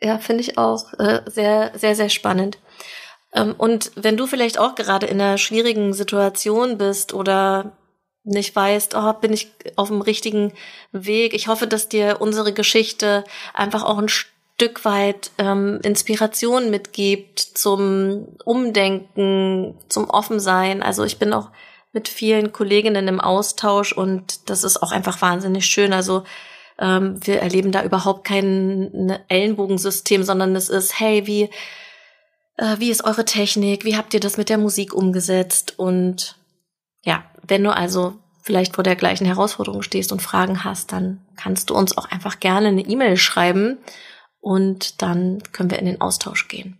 Ja, 0.00 0.18
finde 0.18 0.42
ich 0.42 0.58
auch 0.58 0.92
äh, 0.98 1.22
sehr, 1.26 1.72
sehr, 1.76 1.96
sehr 1.96 2.08
spannend. 2.08 2.58
Ähm, 3.32 3.54
und 3.56 3.90
wenn 3.96 4.16
du 4.16 4.26
vielleicht 4.26 4.58
auch 4.58 4.74
gerade 4.74 5.06
in 5.06 5.20
einer 5.20 5.38
schwierigen 5.38 5.92
Situation 5.92 6.78
bist 6.78 7.12
oder 7.12 7.72
nicht 8.24 8.56
weißt, 8.56 8.94
oh, 8.96 9.12
bin 9.14 9.32
ich 9.32 9.52
auf 9.76 9.88
dem 9.88 10.00
richtigen 10.00 10.52
Weg. 10.92 11.34
Ich 11.34 11.46
hoffe, 11.48 11.66
dass 11.66 11.88
dir 11.88 12.16
unsere 12.20 12.52
Geschichte 12.52 13.24
einfach 13.52 13.84
auch 13.84 13.98
ein 13.98 14.08
Stück 14.08 14.84
weit 14.84 15.30
ähm, 15.38 15.80
Inspiration 15.82 16.70
mitgibt 16.70 17.38
zum 17.38 18.28
Umdenken, 18.44 19.74
zum 19.88 20.08
Offensein. 20.08 20.82
Also 20.82 21.04
ich 21.04 21.18
bin 21.18 21.32
auch 21.32 21.50
mit 21.92 22.08
vielen 22.08 22.52
Kolleginnen 22.52 23.06
im 23.08 23.20
Austausch 23.20 23.92
und 23.92 24.48
das 24.48 24.64
ist 24.64 24.82
auch 24.82 24.90
einfach 24.90 25.20
wahnsinnig 25.20 25.66
schön. 25.66 25.92
Also 25.92 26.24
ähm, 26.78 27.20
wir 27.24 27.40
erleben 27.40 27.72
da 27.72 27.84
überhaupt 27.84 28.24
kein 28.24 29.20
Ellenbogensystem, 29.28 30.24
sondern 30.24 30.56
es 30.56 30.68
ist, 30.70 30.98
hey, 30.98 31.26
wie 31.26 31.50
äh, 32.56 32.76
wie 32.78 32.90
ist 32.90 33.04
eure 33.04 33.24
Technik, 33.24 33.84
wie 33.84 33.96
habt 33.96 34.14
ihr 34.14 34.20
das 34.20 34.36
mit 34.36 34.48
der 34.48 34.58
Musik 34.58 34.94
umgesetzt 34.94 35.78
und 35.78 36.36
ja, 37.04 37.24
wenn 37.46 37.62
du 37.62 37.74
also 37.74 38.18
vielleicht 38.42 38.74
vor 38.74 38.84
der 38.84 38.96
gleichen 38.96 39.26
Herausforderung 39.26 39.82
stehst 39.82 40.12
und 40.12 40.20
Fragen 40.20 40.64
hast, 40.64 40.92
dann 40.92 41.20
kannst 41.36 41.70
du 41.70 41.74
uns 41.74 41.96
auch 41.96 42.10
einfach 42.10 42.40
gerne 42.40 42.68
eine 42.68 42.82
E-Mail 42.82 43.16
schreiben 43.16 43.78
und 44.40 45.00
dann 45.00 45.42
können 45.52 45.70
wir 45.70 45.78
in 45.78 45.86
den 45.86 46.00
Austausch 46.00 46.48
gehen. 46.48 46.78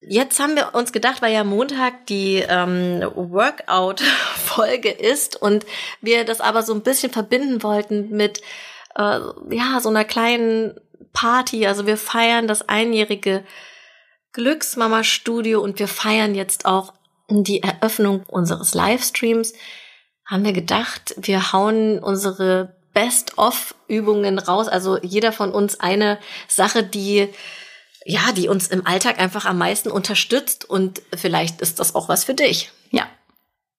Jetzt 0.00 0.40
haben 0.40 0.56
wir 0.56 0.74
uns 0.74 0.92
gedacht, 0.92 1.22
weil 1.22 1.32
ja 1.32 1.44
Montag 1.44 2.06
die 2.06 2.44
ähm, 2.46 3.02
Workout-Folge 3.14 4.90
ist 4.90 5.40
und 5.40 5.64
wir 6.00 6.24
das 6.24 6.40
aber 6.40 6.62
so 6.62 6.74
ein 6.74 6.82
bisschen 6.82 7.12
verbinden 7.12 7.62
wollten 7.62 8.10
mit 8.10 8.40
äh, 8.96 9.20
ja 9.50 9.78
so 9.80 9.88
einer 9.88 10.04
kleinen 10.04 10.74
Party. 11.12 11.66
Also 11.66 11.86
wir 11.86 11.96
feiern 11.96 12.48
das 12.48 12.68
einjährige 12.68 13.44
Glücksmama 14.32 15.04
Studio 15.04 15.62
und 15.62 15.78
wir 15.78 15.88
feiern 15.88 16.34
jetzt 16.34 16.66
auch 16.66 16.92
die 17.40 17.62
Eröffnung 17.62 18.22
unseres 18.28 18.74
Livestreams. 18.74 19.54
Haben 20.26 20.44
wir 20.44 20.52
gedacht, 20.52 21.14
wir 21.16 21.52
hauen 21.52 21.98
unsere 21.98 22.76
Best-of-Übungen 22.92 24.38
raus. 24.38 24.68
Also 24.68 24.98
jeder 25.02 25.32
von 25.32 25.50
uns 25.52 25.80
eine 25.80 26.18
Sache, 26.48 26.82
die 26.82 27.28
ja, 28.04 28.32
die 28.32 28.48
uns 28.48 28.68
im 28.68 28.86
Alltag 28.86 29.18
einfach 29.20 29.44
am 29.44 29.58
meisten 29.58 29.90
unterstützt 29.90 30.68
und 30.68 31.02
vielleicht 31.14 31.60
ist 31.60 31.78
das 31.78 31.94
auch 31.94 32.08
was 32.08 32.24
für 32.24 32.34
dich. 32.34 32.72
Ja, 32.90 33.06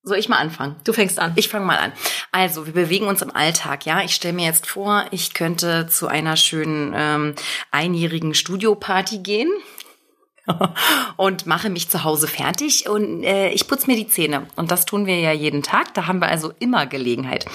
soll 0.02 0.18
ich 0.18 0.28
mal 0.28 0.38
anfangen? 0.38 0.76
Du 0.84 0.92
fängst 0.92 1.18
an. 1.18 1.32
Ich 1.36 1.48
fange 1.48 1.64
mal 1.64 1.78
an. 1.78 1.92
Also, 2.30 2.66
wir 2.66 2.74
bewegen 2.74 3.06
uns 3.06 3.22
im 3.22 3.34
Alltag, 3.34 3.86
ja. 3.86 4.02
Ich 4.02 4.14
stelle 4.14 4.34
mir 4.34 4.46
jetzt 4.46 4.66
vor, 4.66 5.06
ich 5.10 5.34
könnte 5.34 5.86
zu 5.88 6.08
einer 6.08 6.36
schönen 6.36 6.92
ähm, 6.94 7.34
einjährigen 7.70 8.34
Studioparty 8.34 9.18
gehen. 9.18 9.50
und 11.16 11.46
mache 11.46 11.70
mich 11.70 11.88
zu 11.88 12.04
Hause 12.04 12.26
fertig 12.26 12.88
und 12.88 13.22
äh, 13.22 13.50
ich 13.50 13.66
putze 13.66 13.86
mir 13.86 13.96
die 13.96 14.08
Zähne. 14.08 14.46
Und 14.56 14.70
das 14.70 14.84
tun 14.84 15.06
wir 15.06 15.18
ja 15.18 15.32
jeden 15.32 15.62
Tag. 15.62 15.94
Da 15.94 16.06
haben 16.06 16.20
wir 16.20 16.28
also 16.28 16.52
immer 16.58 16.86
Gelegenheit. 16.86 17.46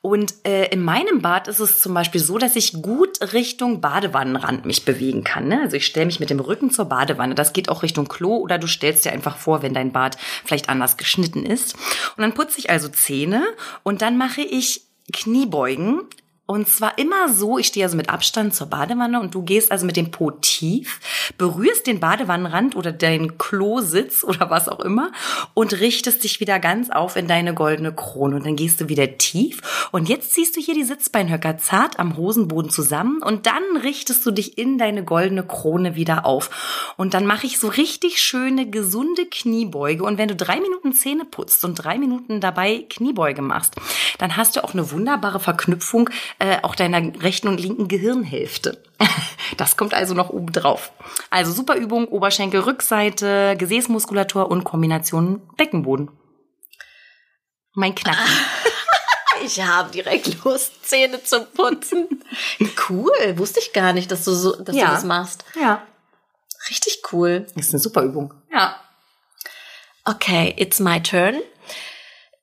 Und 0.00 0.34
äh, 0.46 0.66
in 0.66 0.82
meinem 0.82 1.20
Bad 1.20 1.48
ist 1.48 1.60
es 1.60 1.80
zum 1.80 1.92
Beispiel 1.92 2.20
so, 2.20 2.38
dass 2.38 2.56
ich 2.56 2.82
gut 2.82 3.32
Richtung 3.32 3.80
Badewannenrand 3.80 4.64
mich 4.64 4.84
bewegen 4.84 5.24
kann. 5.24 5.48
Ne? 5.48 5.60
Also 5.62 5.76
ich 5.76 5.86
stelle 5.86 6.06
mich 6.06 6.20
mit 6.20 6.30
dem 6.30 6.40
Rücken 6.40 6.70
zur 6.70 6.86
Badewanne. 6.86 7.34
Das 7.34 7.52
geht 7.52 7.68
auch 7.68 7.82
Richtung 7.82 8.08
Klo 8.08 8.36
oder 8.36 8.58
du 8.58 8.66
stellst 8.66 9.04
dir 9.04 9.12
einfach 9.12 9.36
vor, 9.36 9.62
wenn 9.62 9.74
dein 9.74 9.92
Bad 9.92 10.16
vielleicht 10.44 10.68
anders 10.68 10.96
geschnitten 10.96 11.44
ist. 11.44 11.74
Und 12.16 12.22
dann 12.22 12.34
putze 12.34 12.58
ich 12.58 12.70
also 12.70 12.88
Zähne 12.88 13.44
und 13.82 14.00
dann 14.02 14.16
mache 14.16 14.40
ich 14.40 14.82
Kniebeugen 15.12 16.02
und 16.50 16.68
zwar 16.68 16.98
immer 16.98 17.32
so, 17.32 17.58
ich 17.58 17.68
stehe 17.68 17.86
also 17.86 17.96
mit 17.96 18.10
Abstand 18.10 18.56
zur 18.56 18.66
Badewanne 18.66 19.20
und 19.20 19.36
du 19.36 19.42
gehst 19.42 19.70
also 19.70 19.86
mit 19.86 19.96
dem 19.96 20.10
Po 20.10 20.32
tief, 20.32 20.98
berührst 21.38 21.86
den 21.86 22.00
Badewannenrand 22.00 22.74
oder 22.74 22.90
deinen 22.90 23.38
Klositz 23.38 24.24
oder 24.24 24.50
was 24.50 24.68
auch 24.68 24.80
immer 24.80 25.12
und 25.54 25.78
richtest 25.78 26.24
dich 26.24 26.40
wieder 26.40 26.58
ganz 26.58 26.90
auf 26.90 27.14
in 27.14 27.28
deine 27.28 27.54
goldene 27.54 27.94
Krone. 27.94 28.34
Und 28.34 28.46
dann 28.46 28.56
gehst 28.56 28.80
du 28.80 28.88
wieder 28.88 29.16
tief 29.16 29.88
und 29.92 30.08
jetzt 30.08 30.32
ziehst 30.32 30.56
du 30.56 30.60
hier 30.60 30.74
die 30.74 30.82
Sitzbeinhöcker 30.82 31.58
zart 31.58 32.00
am 32.00 32.16
Hosenboden 32.16 32.72
zusammen 32.72 33.22
und 33.22 33.46
dann 33.46 33.62
richtest 33.80 34.26
du 34.26 34.32
dich 34.32 34.58
in 34.58 34.76
deine 34.76 35.04
goldene 35.04 35.44
Krone 35.44 35.94
wieder 35.94 36.26
auf. 36.26 36.92
Und 36.96 37.14
dann 37.14 37.26
mache 37.26 37.46
ich 37.46 37.60
so 37.60 37.68
richtig 37.68 38.20
schöne, 38.20 38.68
gesunde 38.68 39.26
Kniebeuge. 39.26 40.02
Und 40.02 40.18
wenn 40.18 40.26
du 40.26 40.34
drei 40.34 40.58
Minuten 40.58 40.94
Zähne 40.94 41.26
putzt 41.26 41.64
und 41.64 41.76
drei 41.76 41.96
Minuten 41.96 42.40
dabei 42.40 42.86
Kniebeuge 42.90 43.40
machst, 43.40 43.76
dann 44.18 44.36
hast 44.36 44.56
du 44.56 44.64
auch 44.64 44.74
eine 44.74 44.90
wunderbare 44.90 45.38
Verknüpfung 45.38 46.10
äh, 46.40 46.58
auch 46.62 46.74
deiner 46.74 46.98
rechten 47.22 47.46
und 47.48 47.60
linken 47.60 47.88
Gehirnhälfte. 47.88 48.82
Das 49.56 49.76
kommt 49.76 49.94
also 49.94 50.14
noch 50.14 50.30
oben 50.30 50.52
drauf. 50.52 50.92
Also 51.28 51.50
super 51.52 51.74
Übung, 51.74 52.06
Oberschenkel, 52.06 52.60
Rückseite, 52.60 53.56
Gesäßmuskulatur 53.58 54.48
und 54.48 54.62
Kombination 54.62 55.42
Beckenboden. 55.56 56.10
Mein 57.74 57.94
Knacken. 57.94 58.22
Ich 59.42 59.60
habe 59.62 59.90
direkt 59.90 60.44
Lust, 60.44 60.86
Zähne 60.86 61.22
zu 61.24 61.44
putzen. 61.46 62.22
Cool, 62.88 63.10
wusste 63.38 63.58
ich 63.58 63.72
gar 63.72 63.94
nicht, 63.94 64.10
dass 64.12 64.24
du 64.24 64.32
so, 64.32 64.54
dass 64.62 64.76
Ja. 64.76 64.86
du 64.86 64.92
das 64.92 65.04
machst. 65.04 65.44
Ja. 65.58 65.82
Richtig 66.68 67.00
cool. 67.10 67.46
Das 67.56 67.66
ist 67.68 67.72
eine 67.74 67.80
super 67.80 68.02
Übung. 68.02 68.34
Ja. 68.52 68.76
Okay, 70.04 70.54
it's 70.58 70.78
my 70.78 71.02
turn. 71.02 71.36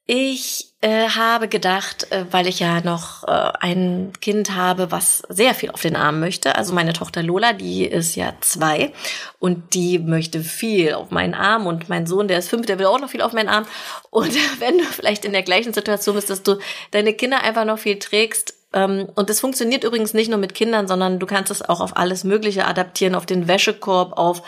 Ich 0.10 0.74
äh, 0.80 1.10
habe 1.10 1.50
gedacht, 1.50 2.10
äh, 2.14 2.24
weil 2.32 2.48
ich 2.48 2.62
ja 2.62 2.80
noch 2.80 3.26
äh, 3.26 3.52
ein 3.60 4.14
Kind 4.22 4.56
habe, 4.56 4.90
was 4.90 5.22
sehr 5.28 5.54
viel 5.54 5.70
auf 5.70 5.82
den 5.82 5.98
Arm 5.98 6.22
möchte. 6.22 6.56
Also 6.56 6.74
meine 6.74 6.94
Tochter 6.94 7.22
Lola, 7.22 7.52
die 7.52 7.84
ist 7.86 8.16
ja 8.16 8.34
zwei 8.40 8.94
und 9.40 9.74
die 9.74 10.00
möchte 10.00 10.40
viel 10.40 10.94
auf 10.94 11.12
meinen 11.12 11.34
Arm 11.34 11.68
und 11.68 11.90
mein 11.90 12.08
Sohn, 12.08 12.30
der 12.30 12.40
ist 12.40 12.48
fünf, 12.48 12.66
der 12.68 12.80
will 12.80 12.86
auch 12.86 13.02
noch 13.02 13.10
viel 13.10 13.22
auf 13.22 13.34
meinen 13.34 13.50
Arm. 13.50 13.66
Und 14.10 14.34
wenn 14.60 14.78
du 14.78 14.86
vielleicht 14.86 15.26
in 15.26 15.34
der 15.34 15.44
gleichen 15.44 15.74
Situation 15.74 16.16
bist, 16.16 16.30
dass 16.30 16.42
du 16.42 16.58
deine 16.92 17.12
Kinder 17.14 17.44
einfach 17.44 17.66
noch 17.66 17.78
viel 17.78 18.00
trägst, 18.00 18.54
ähm, 18.72 19.10
und 19.16 19.30
das 19.30 19.42
funktioniert 19.42 19.84
übrigens 19.84 20.14
nicht 20.14 20.30
nur 20.30 20.40
mit 20.40 20.54
Kindern, 20.54 20.88
sondern 20.88 21.20
du 21.20 21.26
kannst 21.26 21.52
es 21.52 21.68
auch 21.68 21.82
auf 21.82 21.98
alles 21.98 22.24
Mögliche 22.24 22.66
adaptieren, 22.66 23.16
auf 23.16 23.26
den 23.26 23.50
Wäschekorb, 23.50 24.18
auf 24.18 24.42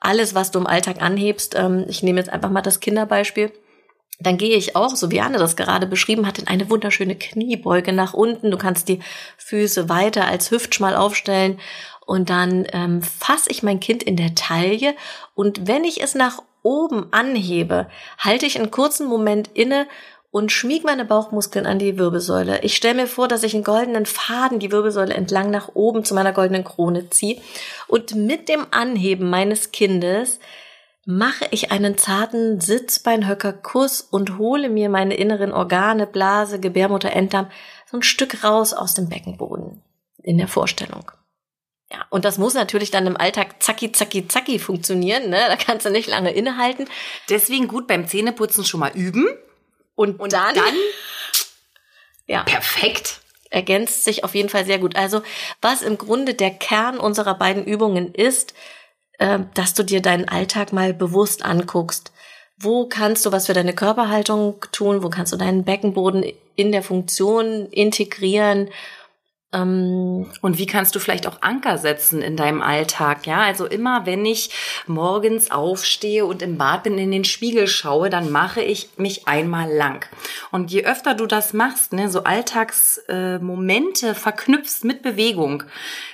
alles, 0.00 0.34
was 0.34 0.50
du 0.50 0.58
im 0.58 0.66
Alltag 0.66 1.00
anhebst. 1.00 1.54
Ähm, 1.54 1.84
ich 1.88 2.02
nehme 2.02 2.18
jetzt 2.18 2.30
einfach 2.30 2.50
mal 2.50 2.62
das 2.62 2.80
Kinderbeispiel. 2.80 3.52
Dann 4.20 4.38
gehe 4.38 4.56
ich 4.56 4.76
auch, 4.76 4.94
so 4.94 5.10
wie 5.10 5.20
Anne 5.20 5.38
das 5.38 5.56
gerade 5.56 5.86
beschrieben 5.86 6.26
hat, 6.26 6.38
in 6.38 6.46
eine 6.46 6.70
wunderschöne 6.70 7.16
Kniebeuge 7.16 7.92
nach 7.92 8.14
unten. 8.14 8.50
Du 8.50 8.58
kannst 8.58 8.88
die 8.88 9.00
Füße 9.38 9.88
weiter 9.88 10.26
als 10.26 10.50
Hüftschmal 10.50 10.94
aufstellen 10.94 11.58
und 12.06 12.30
dann 12.30 12.66
ähm, 12.72 13.02
fasse 13.02 13.50
ich 13.50 13.62
mein 13.62 13.80
Kind 13.80 14.02
in 14.02 14.16
der 14.16 14.34
Taille 14.34 14.94
und 15.34 15.66
wenn 15.66 15.84
ich 15.84 16.02
es 16.02 16.14
nach 16.14 16.42
oben 16.62 17.06
anhebe, 17.12 17.88
halte 18.18 18.46
ich 18.46 18.58
einen 18.58 18.70
kurzen 18.70 19.06
Moment 19.06 19.50
inne 19.54 19.86
und 20.30 20.50
schmieg 20.50 20.82
meine 20.82 21.04
Bauchmuskeln 21.04 21.64
an 21.64 21.78
die 21.78 21.96
Wirbelsäule. 21.96 22.62
Ich 22.62 22.74
stelle 22.74 23.02
mir 23.02 23.06
vor, 23.06 23.28
dass 23.28 23.44
ich 23.44 23.54
einen 23.54 23.62
goldenen 23.62 24.04
Faden 24.04 24.58
die 24.58 24.72
Wirbelsäule 24.72 25.14
entlang 25.14 25.50
nach 25.50 25.70
oben 25.74 26.04
zu 26.04 26.14
meiner 26.14 26.32
goldenen 26.32 26.64
Krone 26.64 27.08
ziehe 27.10 27.40
und 27.86 28.16
mit 28.16 28.48
dem 28.48 28.66
Anheben 28.70 29.30
meines 29.30 29.70
Kindes 29.70 30.40
mache 31.06 31.46
ich 31.50 31.70
einen 31.70 31.98
zarten 31.98 32.60
Sitzbeinhöcker-Kuss 32.60 34.00
und 34.00 34.38
hole 34.38 34.68
mir 34.68 34.88
meine 34.88 35.14
inneren 35.14 35.52
Organe, 35.52 36.06
Blase, 36.06 36.60
Gebärmutter, 36.60 37.12
Enddarm 37.12 37.50
so 37.90 37.98
ein 37.98 38.02
Stück 38.02 38.42
raus 38.42 38.72
aus 38.72 38.94
dem 38.94 39.08
Beckenboden 39.08 39.82
in 40.22 40.38
der 40.38 40.48
Vorstellung. 40.48 41.10
Ja, 41.92 42.06
und 42.10 42.24
das 42.24 42.38
muss 42.38 42.54
natürlich 42.54 42.90
dann 42.90 43.06
im 43.06 43.16
Alltag 43.16 43.62
zacki, 43.62 43.92
zacki, 43.92 44.26
zacki 44.26 44.58
funktionieren, 44.58 45.28
ne? 45.28 45.38
Da 45.48 45.56
kannst 45.56 45.84
du 45.84 45.90
nicht 45.90 46.08
lange 46.08 46.32
innehalten. 46.32 46.88
Deswegen 47.28 47.68
gut 47.68 47.86
beim 47.86 48.08
Zähneputzen 48.08 48.64
schon 48.64 48.80
mal 48.80 48.92
üben. 48.92 49.28
Und, 49.94 50.18
Und 50.18 50.32
dann, 50.32 50.54
dann 50.54 50.74
ja, 52.26 52.42
perfekt. 52.42 53.20
ergänzt 53.50 54.04
sich 54.04 54.24
auf 54.24 54.34
jeden 54.34 54.48
Fall 54.48 54.64
sehr 54.64 54.78
gut. 54.78 54.96
Also, 54.96 55.22
was 55.60 55.82
im 55.82 55.98
Grunde 55.98 56.34
der 56.34 56.50
Kern 56.50 56.98
unserer 56.98 57.34
beiden 57.34 57.64
Übungen 57.64 58.12
ist, 58.12 58.54
äh, 59.18 59.40
dass 59.54 59.74
du 59.74 59.82
dir 59.82 60.02
deinen 60.02 60.28
Alltag 60.28 60.72
mal 60.72 60.94
bewusst 60.94 61.44
anguckst. 61.44 62.12
Wo 62.56 62.86
kannst 62.86 63.26
du 63.26 63.32
was 63.32 63.46
für 63.46 63.52
deine 63.52 63.74
Körperhaltung 63.74 64.64
tun? 64.72 65.02
Wo 65.02 65.10
kannst 65.10 65.32
du 65.32 65.36
deinen 65.36 65.64
Beckenboden 65.64 66.24
in 66.56 66.72
der 66.72 66.82
Funktion 66.82 67.66
integrieren? 67.66 68.68
Ähm, 69.52 70.26
Und 70.40 70.58
wie 70.58 70.66
kannst 70.66 70.94
du 70.94 70.98
vielleicht 70.98 71.26
auch 71.26 71.40
Anker 71.40 71.78
setzen 71.78 72.22
in 72.22 72.36
deinem 72.36 72.62
Alltag? 72.62 73.26
Ja, 73.26 73.42
also 73.42 73.66
immer 73.66 74.06
wenn 74.06 74.24
ich 74.26 74.50
morgens 74.86 75.50
aufstehe 75.50 76.26
und 76.26 76.42
im 76.42 76.58
Bad 76.58 76.82
bin, 76.82 76.98
in 76.98 77.10
den 77.10 77.24
Spiegel 77.24 77.66
schaue, 77.66 78.10
dann 78.10 78.30
mache 78.30 78.62
ich 78.62 78.88
mich 78.96 79.26
einmal 79.28 79.72
lang. 79.72 80.06
Und 80.50 80.70
je 80.70 80.84
öfter 80.84 81.14
du 81.14 81.26
das 81.26 81.52
machst, 81.52 81.92
ne, 81.92 82.10
so 82.10 82.24
Alltagsmomente 82.24 84.08
äh, 84.08 84.14
verknüpfst 84.14 84.84
mit 84.84 85.02
Bewegung, 85.02 85.62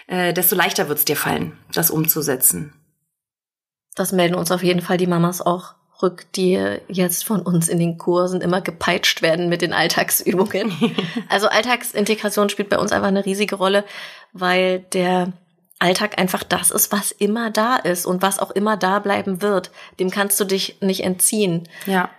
äh, 0.07 0.33
desto 0.33 0.55
leichter 0.55 0.89
wird 0.89 0.99
es 0.99 1.05
dir 1.05 1.17
fallen, 1.17 1.57
das 1.73 1.91
umzusetzen. 1.91 2.75
Das 4.01 4.13
melden 4.13 4.35
uns 4.35 4.51
auf 4.51 4.63
jeden 4.63 4.81
Fall 4.81 4.97
die 4.97 5.07
Mamas 5.07 5.43
auch 5.43 5.75
rück, 6.03 6.25
die 6.33 6.59
jetzt 6.89 7.25
von 7.25 7.43
uns 7.43 7.69
in 7.69 7.79
den 7.79 7.99
Kursen 7.99 8.41
immer 8.41 8.61
gepeitscht 8.61 9.21
werden 9.21 9.49
mit 9.49 9.63
den 9.63 9.73
Alltagsübungen. 9.73 10.73
also 11.29 11.49
Alltagsintegration 11.49 12.49
spielt 12.49 12.71
bei 12.71 12.79
uns 12.79 12.93
einfach 12.93 13.09
eine 13.09 13.27
riesige 13.27 13.57
Rolle, 13.57 13.85
weil 14.33 14.81
der 14.95 15.33
Alltag 15.79 16.19
einfach 16.19 16.43
das 16.43 16.71
ist, 16.71 16.93
was 16.93 17.11
immer 17.11 17.51
da 17.51 17.77
ist 17.77 18.07
und 18.07 18.23
was 18.23 18.39
auch 18.39 18.51
immer 18.51 18.77
da 18.77 18.99
bleiben 18.99 19.43
wird. 19.43 19.71
Dem 19.99 20.11
kannst 20.11 20.41
du 20.41 20.45
dich 20.45 20.79
nicht 20.81 21.05
entziehen. 21.05 21.69
Ja. 21.87 22.11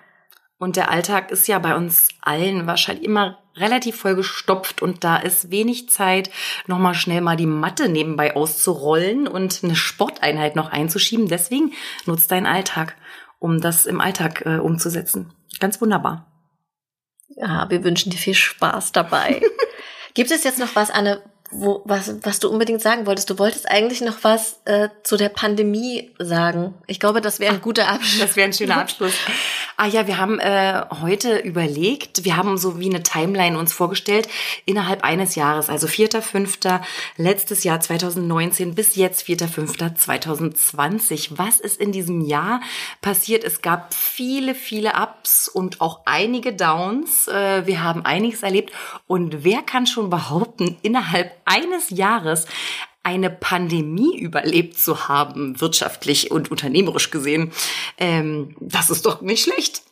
Und 0.58 0.76
der 0.76 0.92
Alltag 0.92 1.32
ist 1.32 1.48
ja 1.48 1.58
bei 1.58 1.76
uns 1.76 2.10
allen 2.22 2.68
wahrscheinlich 2.68 3.06
immer 3.06 3.40
relativ 3.56 3.98
voll 3.98 4.16
gestopft 4.16 4.82
und 4.82 5.04
da 5.04 5.18
ist 5.18 5.52
wenig 5.52 5.90
Zeit, 5.90 6.30
nochmal 6.68 6.94
schnell 6.94 7.22
mal 7.22 7.36
die 7.36 7.46
Matte 7.46 7.90
nebenbei 7.90 8.36
auszurollen 8.36 9.28
und 9.28 9.64
eine 9.64 9.76
Sporteinheit 9.76 10.56
noch 10.56 10.72
einzuschieben. 10.72 11.28
Deswegen 11.28 11.74
nutzt 12.06 12.32
deinen 12.32 12.46
Alltag, 12.46 12.96
um 13.40 13.60
das 13.60 13.86
im 13.86 14.00
Alltag 14.00 14.46
äh, 14.46 14.58
umzusetzen. 14.58 15.34
Ganz 15.60 15.82
wunderbar. 15.82 16.28
Ja, 17.36 17.70
wir 17.70 17.84
wünschen 17.84 18.12
dir 18.12 18.18
viel 18.18 18.34
Spaß 18.34 18.92
dabei. 18.92 19.42
Gibt 20.14 20.32
es 20.32 20.44
jetzt 20.44 20.60
noch 20.60 20.76
was, 20.76 20.92
Anne, 20.92 21.22
wo, 21.52 21.82
was, 21.86 22.16
was 22.24 22.40
du 22.40 22.50
unbedingt 22.50 22.82
sagen 22.82 23.06
wolltest? 23.06 23.30
Du 23.30 23.38
wolltest 23.38 23.70
eigentlich 23.70 24.02
noch 24.02 24.24
was 24.24 24.62
äh, 24.66 24.90
zu 25.04 25.18
der 25.18 25.30
Pandemie 25.30 26.14
sagen. 26.18 26.74
Ich 26.88 27.00
glaube, 27.00 27.22
das 27.22 27.40
wäre 27.40 27.54
ein 27.54 27.62
guter 27.62 27.90
Abschluss. 27.90 28.20
Das 28.20 28.36
wäre 28.36 28.48
ein 28.48 28.54
schöner 28.54 28.78
Abschluss. 28.78 29.14
Ah 29.84 29.88
ja, 29.88 30.06
wir 30.06 30.20
haben 30.20 30.40
äh, 30.40 30.86
heute 31.02 31.38
überlegt, 31.38 32.24
wir 32.24 32.38
haben 32.38 32.60
so 32.60 32.80
wie 32.80 32.88
eine 32.88 33.02
Timeline 33.02 33.58
uns 33.58 33.74
vorgestellt, 33.74 34.28
innerhalb 34.68 35.04
eines 35.04 35.34
Jahres, 35.34 35.72
also 35.72 35.88
4.5. 35.88 36.82
letztes 37.18 37.64
Jahr 37.64 37.80
2019 37.80 38.76
bis 38.76 38.96
jetzt 38.96 39.26
4.5. 39.26 39.96
2020. 39.96 41.40
Was 41.40 41.60
ist 41.60 41.82
in 41.82 41.92
diesem 41.92 42.22
Jahr 42.22 42.62
passiert? 43.02 43.44
Es 43.44 43.64
gab 43.64 43.96
viele, 43.96 44.54
viele 44.54 44.92
Ups 45.02 45.48
und 45.48 45.82
auch 45.82 46.02
einige 46.06 46.54
Downs. 46.54 47.28
Äh, 47.28 47.66
wir 47.66 47.84
haben 47.84 48.06
einiges 48.06 48.44
erlebt. 48.44 48.72
Und 49.08 49.44
wer 49.44 49.64
kann 49.64 49.88
schon 49.88 50.12
behaupten, 50.12 50.78
innerhalb 50.84 51.36
eines 51.46 51.90
Jahres 51.90 52.46
eine 53.04 53.30
Pandemie 53.30 54.18
überlebt 54.18 54.78
zu 54.78 55.08
haben, 55.08 55.60
wirtschaftlich 55.60 56.32
und 56.32 56.52
unternehmerisch 56.52 57.10
gesehen, 57.12 57.52
ähm, 57.98 58.56
das 58.60 58.90
ist 58.90 59.06
doch 59.06 59.22
nicht 59.22 59.44
schlecht. 59.44 59.84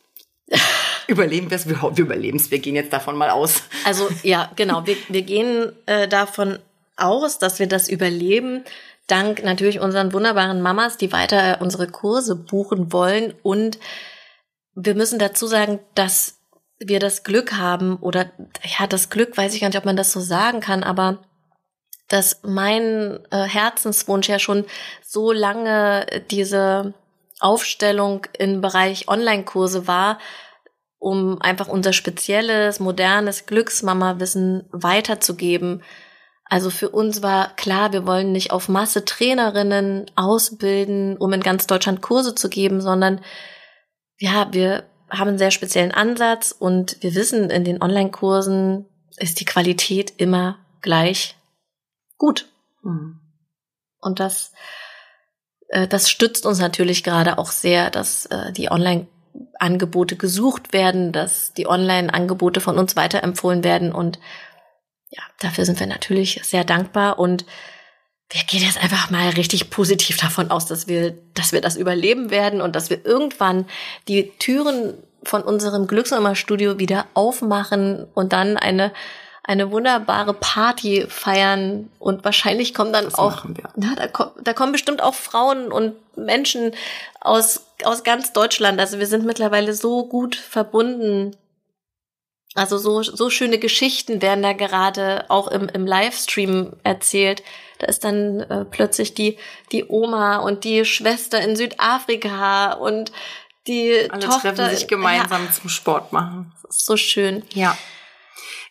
Überleben 1.06 1.50
wir 1.50 1.56
es, 1.56 1.68
wir, 1.68 1.80
wir 1.80 2.04
überleben 2.04 2.38
es, 2.38 2.50
wir 2.50 2.60
gehen 2.60 2.76
jetzt 2.76 2.92
davon 2.92 3.16
mal 3.16 3.30
aus. 3.30 3.62
Also 3.84 4.08
ja, 4.22 4.50
genau. 4.54 4.86
Wir, 4.86 4.96
wir 5.08 5.22
gehen 5.22 5.72
äh, 5.86 6.06
davon 6.06 6.58
aus, 6.96 7.38
dass 7.38 7.58
wir 7.58 7.66
das 7.66 7.88
überleben, 7.88 8.64
dank 9.08 9.42
natürlich 9.42 9.80
unseren 9.80 10.12
wunderbaren 10.12 10.60
Mamas, 10.60 10.96
die 10.96 11.12
weiter 11.12 11.58
unsere 11.60 11.88
Kurse 11.88 12.36
buchen 12.36 12.92
wollen. 12.92 13.34
Und 13.42 13.78
wir 14.74 14.94
müssen 14.94 15.18
dazu 15.18 15.46
sagen, 15.46 15.80
dass 15.94 16.38
wir 16.78 17.00
das 17.00 17.24
Glück 17.24 17.54
haben, 17.54 17.96
oder 17.96 18.30
ja, 18.78 18.86
das 18.86 19.10
Glück, 19.10 19.36
weiß 19.36 19.54
ich 19.54 19.60
gar 19.60 19.68
nicht, 19.68 19.78
ob 19.78 19.84
man 19.84 19.96
das 19.96 20.12
so 20.12 20.20
sagen 20.20 20.60
kann, 20.60 20.82
aber 20.82 21.18
dass 22.10 22.40
mein 22.42 23.20
äh, 23.30 23.44
Herzenswunsch 23.44 24.28
ja 24.28 24.38
schon 24.38 24.66
so 25.02 25.32
lange 25.32 26.06
diese 26.30 26.92
Aufstellung 27.38 28.26
im 28.36 28.60
Bereich 28.60 29.08
Online-Kurse 29.08 29.86
war, 29.86 30.18
um 30.98 31.40
einfach 31.40 31.68
unser 31.68 31.92
spezielles, 31.92 32.80
modernes 32.80 33.46
Glücksmama-Wissen 33.46 34.68
weiterzugeben. 34.72 35.82
Also 36.44 36.68
für 36.68 36.90
uns 36.90 37.22
war 37.22 37.54
klar, 37.54 37.92
wir 37.92 38.06
wollen 38.06 38.32
nicht 38.32 38.50
auf 38.50 38.68
Masse 38.68 39.04
Trainerinnen 39.04 40.10
ausbilden, 40.16 41.16
um 41.16 41.32
in 41.32 41.40
ganz 41.40 41.68
Deutschland 41.68 42.02
Kurse 42.02 42.34
zu 42.34 42.50
geben, 42.50 42.80
sondern 42.80 43.20
ja, 44.18 44.48
wir 44.50 44.82
haben 45.08 45.28
einen 45.28 45.38
sehr 45.38 45.52
speziellen 45.52 45.92
Ansatz 45.92 46.52
und 46.56 46.96
wir 47.02 47.14
wissen, 47.14 47.50
in 47.50 47.64
den 47.64 47.80
Online-Kursen 47.80 48.86
ist 49.16 49.38
die 49.38 49.44
Qualität 49.44 50.12
immer 50.16 50.58
gleich 50.82 51.36
gut. 52.20 52.46
Hm. 52.84 53.18
Und 54.00 54.20
das, 54.20 54.52
äh, 55.68 55.88
das 55.88 56.08
stützt 56.08 56.46
uns 56.46 56.60
natürlich 56.60 57.02
gerade 57.02 57.38
auch 57.38 57.50
sehr, 57.50 57.90
dass 57.90 58.26
äh, 58.26 58.52
die 58.52 58.70
Online-Angebote 58.70 60.14
gesucht 60.14 60.72
werden, 60.72 61.12
dass 61.12 61.52
die 61.52 61.66
Online-Angebote 61.66 62.60
von 62.60 62.78
uns 62.78 62.94
weiterempfohlen 62.94 63.64
werden. 63.64 63.92
Und 63.92 64.20
ja, 65.10 65.22
dafür 65.40 65.64
sind 65.64 65.80
wir 65.80 65.88
natürlich 65.88 66.40
sehr 66.44 66.64
dankbar. 66.64 67.18
Und 67.18 67.44
wir 68.30 68.42
gehen 68.44 68.62
jetzt 68.62 68.80
einfach 68.80 69.10
mal 69.10 69.30
richtig 69.30 69.70
positiv 69.70 70.16
davon 70.16 70.50
aus, 70.50 70.66
dass 70.66 70.86
wir, 70.86 71.18
dass 71.34 71.52
wir 71.52 71.60
das 71.60 71.76
überleben 71.76 72.30
werden 72.30 72.60
und 72.60 72.76
dass 72.76 72.88
wir 72.88 73.04
irgendwann 73.04 73.66
die 74.06 74.30
Türen 74.38 74.94
von 75.24 75.42
unserem 75.42 75.86
Glücksnummer-Studio 75.86 76.78
wieder 76.78 77.06
aufmachen 77.14 78.06
und 78.14 78.32
dann 78.32 78.56
eine 78.56 78.92
eine 79.50 79.70
wunderbare 79.72 80.32
Party 80.32 81.06
feiern 81.08 81.90
und 81.98 82.24
wahrscheinlich 82.24 82.72
kommen 82.72 82.92
dann 82.92 83.04
Das 83.06 83.14
auch, 83.16 83.44
na, 83.74 83.94
da, 83.96 84.06
kommen, 84.06 84.30
da 84.42 84.52
kommen 84.52 84.72
bestimmt 84.72 85.02
auch 85.02 85.14
Frauen 85.14 85.72
und 85.72 85.94
Menschen 86.16 86.72
aus, 87.20 87.66
aus 87.84 88.04
ganz 88.04 88.32
Deutschland. 88.32 88.78
Also 88.78 88.98
wir 89.00 89.06
sind 89.06 89.26
mittlerweile 89.26 89.74
so 89.74 90.04
gut 90.06 90.36
verbunden 90.36 91.36
Also 92.54 92.78
so, 92.78 93.02
so 93.02 93.30
schöne 93.30 93.58
Geschichten 93.58 94.22
werden 94.22 94.42
da 94.42 94.52
gerade 94.52 95.24
auch 95.28 95.48
im, 95.48 95.68
im 95.68 95.86
Livestream 95.86 96.72
erzählt. 96.84 97.42
Da 97.78 97.86
ist 97.86 98.04
dann 98.04 98.40
äh, 98.40 98.64
plötzlich 98.64 99.14
die, 99.14 99.36
die 99.72 99.84
Oma 99.88 100.38
und 100.38 100.64
die 100.64 100.84
Schwester 100.84 101.40
in 101.40 101.56
Südafrika 101.56 102.72
und 102.74 103.10
die 103.66 104.08
Alle 104.10 104.20
Tochter. 104.20 104.54
treffen 104.54 104.76
sich 104.76 104.86
gemeinsam 104.88 105.44
Ja, 105.46 105.52
zum 105.52 105.68
Sport 105.70 106.12
machen. 106.12 106.52
so 106.68 106.96
schön. 106.96 107.42
Ja. 107.54 107.76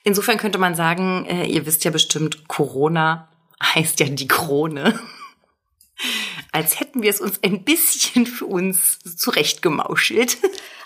Insofern 0.03 0.37
könnte 0.37 0.57
man 0.57 0.75
sagen, 0.75 1.25
äh, 1.25 1.45
ihr 1.45 1.65
wisst 1.65 1.83
ja 1.83 1.91
bestimmt, 1.91 2.47
Corona 2.47 3.27
heißt 3.61 3.99
ja 3.99 4.07
die 4.07 4.27
Krone. 4.27 4.99
Als 6.51 6.79
hätten 6.79 7.01
wir 7.01 7.09
es 7.09 7.19
uns 7.19 7.43
ein 7.43 7.63
bisschen 7.63 8.25
für 8.25 8.45
uns 8.45 8.99
zurechtgemauschelt. 8.99 10.37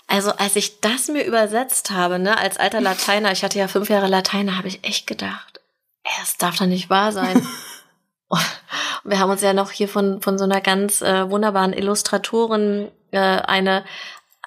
Also 0.06 0.32
als 0.32 0.56
ich 0.56 0.80
das 0.80 1.08
mir 1.08 1.24
übersetzt 1.24 1.90
habe, 1.90 2.18
ne, 2.18 2.36
als 2.36 2.58
alter 2.58 2.80
Lateiner, 2.80 3.32
ich 3.32 3.42
hatte 3.42 3.58
ja 3.58 3.68
fünf 3.68 3.88
Jahre 3.88 4.08
Lateiner, 4.08 4.58
habe 4.58 4.68
ich 4.68 4.84
echt 4.84 5.06
gedacht, 5.06 5.60
ey, 6.02 6.12
das 6.20 6.36
darf 6.36 6.56
doch 6.58 6.66
nicht 6.66 6.90
wahr 6.90 7.12
sein. 7.12 7.46
Und 8.28 9.10
wir 9.10 9.18
haben 9.18 9.30
uns 9.30 9.40
ja 9.40 9.54
noch 9.54 9.70
hier 9.70 9.88
von, 9.88 10.20
von 10.20 10.36
so 10.36 10.44
einer 10.44 10.60
ganz 10.60 11.00
äh, 11.00 11.30
wunderbaren 11.30 11.72
Illustratorin 11.72 12.90
äh, 13.12 13.18
eine 13.18 13.84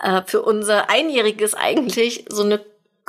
äh, 0.01 0.21
für 0.25 0.41
unser 0.41 0.89
Einjähriges 0.89 1.53
eigentlich 1.53 2.25
so 2.29 2.43
eine 2.43 2.63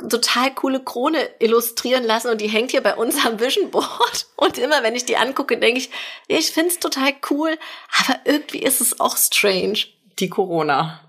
total 0.07 0.53
coole 0.53 0.81
Krone 0.83 1.17
illustrieren 1.39 2.03
lassen 2.03 2.29
und 2.31 2.39
die 2.41 2.47
hängt 2.47 2.71
hier 2.71 2.81
bei 2.81 2.95
uns 2.95 3.25
am 3.25 3.39
Vision 3.39 3.69
Board. 3.71 4.27
Und 4.37 4.57
immer 4.57 4.83
wenn 4.83 4.95
ich 4.95 5.03
die 5.05 5.17
angucke, 5.17 5.57
denke 5.57 5.79
ich, 5.79 5.89
ich 6.27 6.51
find's 6.51 6.79
total 6.79 7.11
cool, 7.29 7.57
aber 7.99 8.19
irgendwie 8.23 8.59
ist 8.63 8.79
es 8.79 8.99
auch 9.01 9.17
strange. 9.17 9.79
Die 10.19 10.29
Corona. 10.29 11.01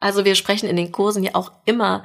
Also 0.00 0.24
wir 0.24 0.34
sprechen 0.34 0.68
in 0.68 0.76
den 0.76 0.92
Kursen 0.92 1.22
ja 1.24 1.34
auch 1.34 1.52
immer 1.66 2.04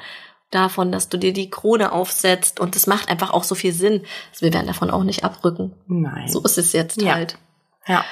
davon, 0.51 0.91
dass 0.91 1.09
du 1.09 1.17
dir 1.17 1.31
die 1.33 1.49
Krone 1.49 1.91
aufsetzt 1.91 2.59
und 2.59 2.75
das 2.75 2.87
macht 2.87 3.09
einfach 3.09 3.31
auch 3.31 3.43
so 3.43 3.55
viel 3.55 3.71
Sinn. 3.73 4.05
Also 4.31 4.45
wir 4.45 4.53
werden 4.53 4.67
davon 4.67 4.89
auch 4.91 5.03
nicht 5.03 5.23
abrücken. 5.23 5.73
Nein. 5.87 6.27
So 6.27 6.41
ist 6.43 6.57
es 6.57 6.73
jetzt 6.73 7.01
Ja. 7.01 7.15
halt. 7.15 7.37
Ja. 7.87 8.03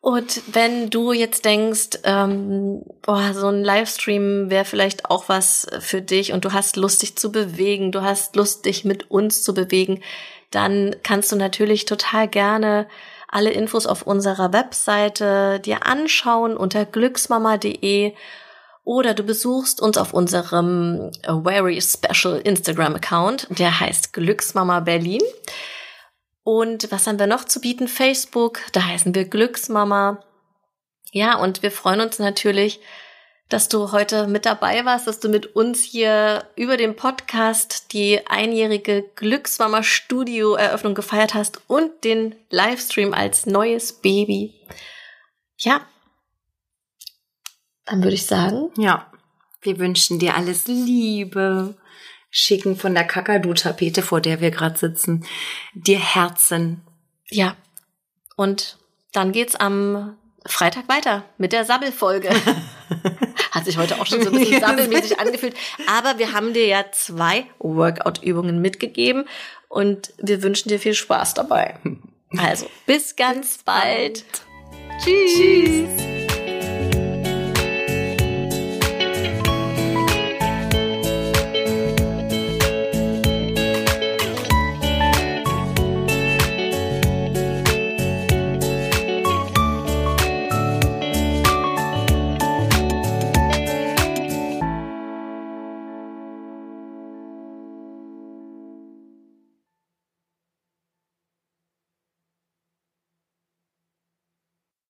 Und 0.00 0.42
wenn 0.54 0.88
du 0.88 1.12
jetzt 1.12 1.44
denkst, 1.44 1.98
ähm, 2.04 2.82
boah, 3.02 3.34
so 3.34 3.48
ein 3.48 3.62
Livestream 3.62 4.48
wäre 4.48 4.64
vielleicht 4.64 5.04
auch 5.10 5.28
was 5.28 5.66
für 5.80 6.00
dich 6.00 6.32
und 6.32 6.44
du 6.46 6.52
hast 6.52 6.76
Lust, 6.76 7.02
dich 7.02 7.16
zu 7.16 7.30
bewegen, 7.30 7.92
du 7.92 8.00
hast 8.00 8.34
Lust, 8.34 8.64
dich 8.64 8.84
mit 8.84 9.10
uns 9.10 9.42
zu 9.42 9.52
bewegen, 9.52 10.02
dann 10.50 10.96
kannst 11.02 11.30
du 11.32 11.36
natürlich 11.36 11.84
total 11.84 12.28
gerne 12.28 12.88
alle 13.28 13.50
Infos 13.50 13.86
auf 13.86 14.02
unserer 14.02 14.52
Webseite 14.52 15.60
dir 15.60 15.86
anschauen 15.86 16.56
unter 16.56 16.86
glücksmama.de 16.86 18.14
oder 18.84 19.14
du 19.14 19.22
besuchst 19.22 19.80
uns 19.82 19.98
auf 19.98 20.14
unserem 20.14 21.12
Very 21.44 21.80
Special 21.80 22.40
Instagram 22.40 22.96
Account, 22.96 23.46
der 23.50 23.78
heißt 23.78 24.14
Glücksmama 24.14 24.80
Berlin. 24.80 25.22
Und 26.42 26.90
was 26.90 27.06
haben 27.06 27.18
wir 27.18 27.26
noch 27.26 27.44
zu 27.44 27.60
bieten? 27.60 27.88
Facebook, 27.88 28.60
da 28.72 28.84
heißen 28.84 29.14
wir 29.14 29.24
Glücksmama. 29.24 30.22
Ja, 31.12 31.38
und 31.38 31.62
wir 31.62 31.70
freuen 31.70 32.00
uns 32.00 32.18
natürlich, 32.18 32.80
dass 33.48 33.68
du 33.68 33.90
heute 33.90 34.28
mit 34.28 34.46
dabei 34.46 34.84
warst, 34.84 35.06
dass 35.06 35.18
du 35.18 35.28
mit 35.28 35.56
uns 35.56 35.82
hier 35.82 36.48
über 36.56 36.76
den 36.76 36.94
Podcast 36.94 37.92
die 37.92 38.26
einjährige 38.26 39.04
Glücksmama 39.16 39.82
Studio 39.82 40.54
Eröffnung 40.54 40.94
gefeiert 40.94 41.34
hast 41.34 41.60
und 41.68 42.04
den 42.04 42.36
Livestream 42.48 43.12
als 43.12 43.46
neues 43.46 43.92
Baby. 43.92 44.54
Ja. 45.58 45.80
Dann 47.84 48.02
würde 48.02 48.14
ich 48.14 48.26
sagen, 48.26 48.70
Ja. 48.76 49.06
Wir 49.62 49.78
wünschen 49.78 50.18
dir 50.18 50.36
alles 50.36 50.66
Liebe. 50.66 51.74
Schicken 52.30 52.76
von 52.76 52.94
der 52.94 53.04
Kakadu-Tapete, 53.04 54.02
vor 54.02 54.20
der 54.20 54.40
wir 54.40 54.50
gerade 54.50 54.78
sitzen, 54.78 55.24
dir 55.74 55.98
Herzen. 55.98 56.82
ja. 57.28 57.56
Und 58.36 58.78
dann 59.12 59.32
geht's 59.32 59.54
am 59.54 60.16
Freitag 60.46 60.88
weiter 60.88 61.24
mit 61.36 61.52
der 61.52 61.64
Sabbelfolge. 61.66 62.30
Hat 63.50 63.64
sich 63.64 63.76
heute 63.76 64.00
auch 64.00 64.06
schon 64.06 64.22
so 64.22 64.30
ein 64.30 64.38
bisschen 64.38 64.60
sabbelmäßig 64.60 65.18
angefühlt. 65.18 65.54
Aber 65.86 66.18
wir 66.18 66.32
haben 66.32 66.54
dir 66.54 66.66
ja 66.66 66.84
zwei 66.92 67.44
Workout-Übungen 67.58 68.62
mitgegeben 68.62 69.26
und 69.68 70.14
wir 70.18 70.42
wünschen 70.42 70.68
dir 70.68 70.78
viel 70.78 70.94
Spaß 70.94 71.34
dabei. 71.34 71.78
Also, 72.38 72.70
bis 72.86 73.16
ganz 73.16 73.58
bald. 73.64 74.24
Tschüss. 75.02 75.34
Tschüss. 75.34 76.09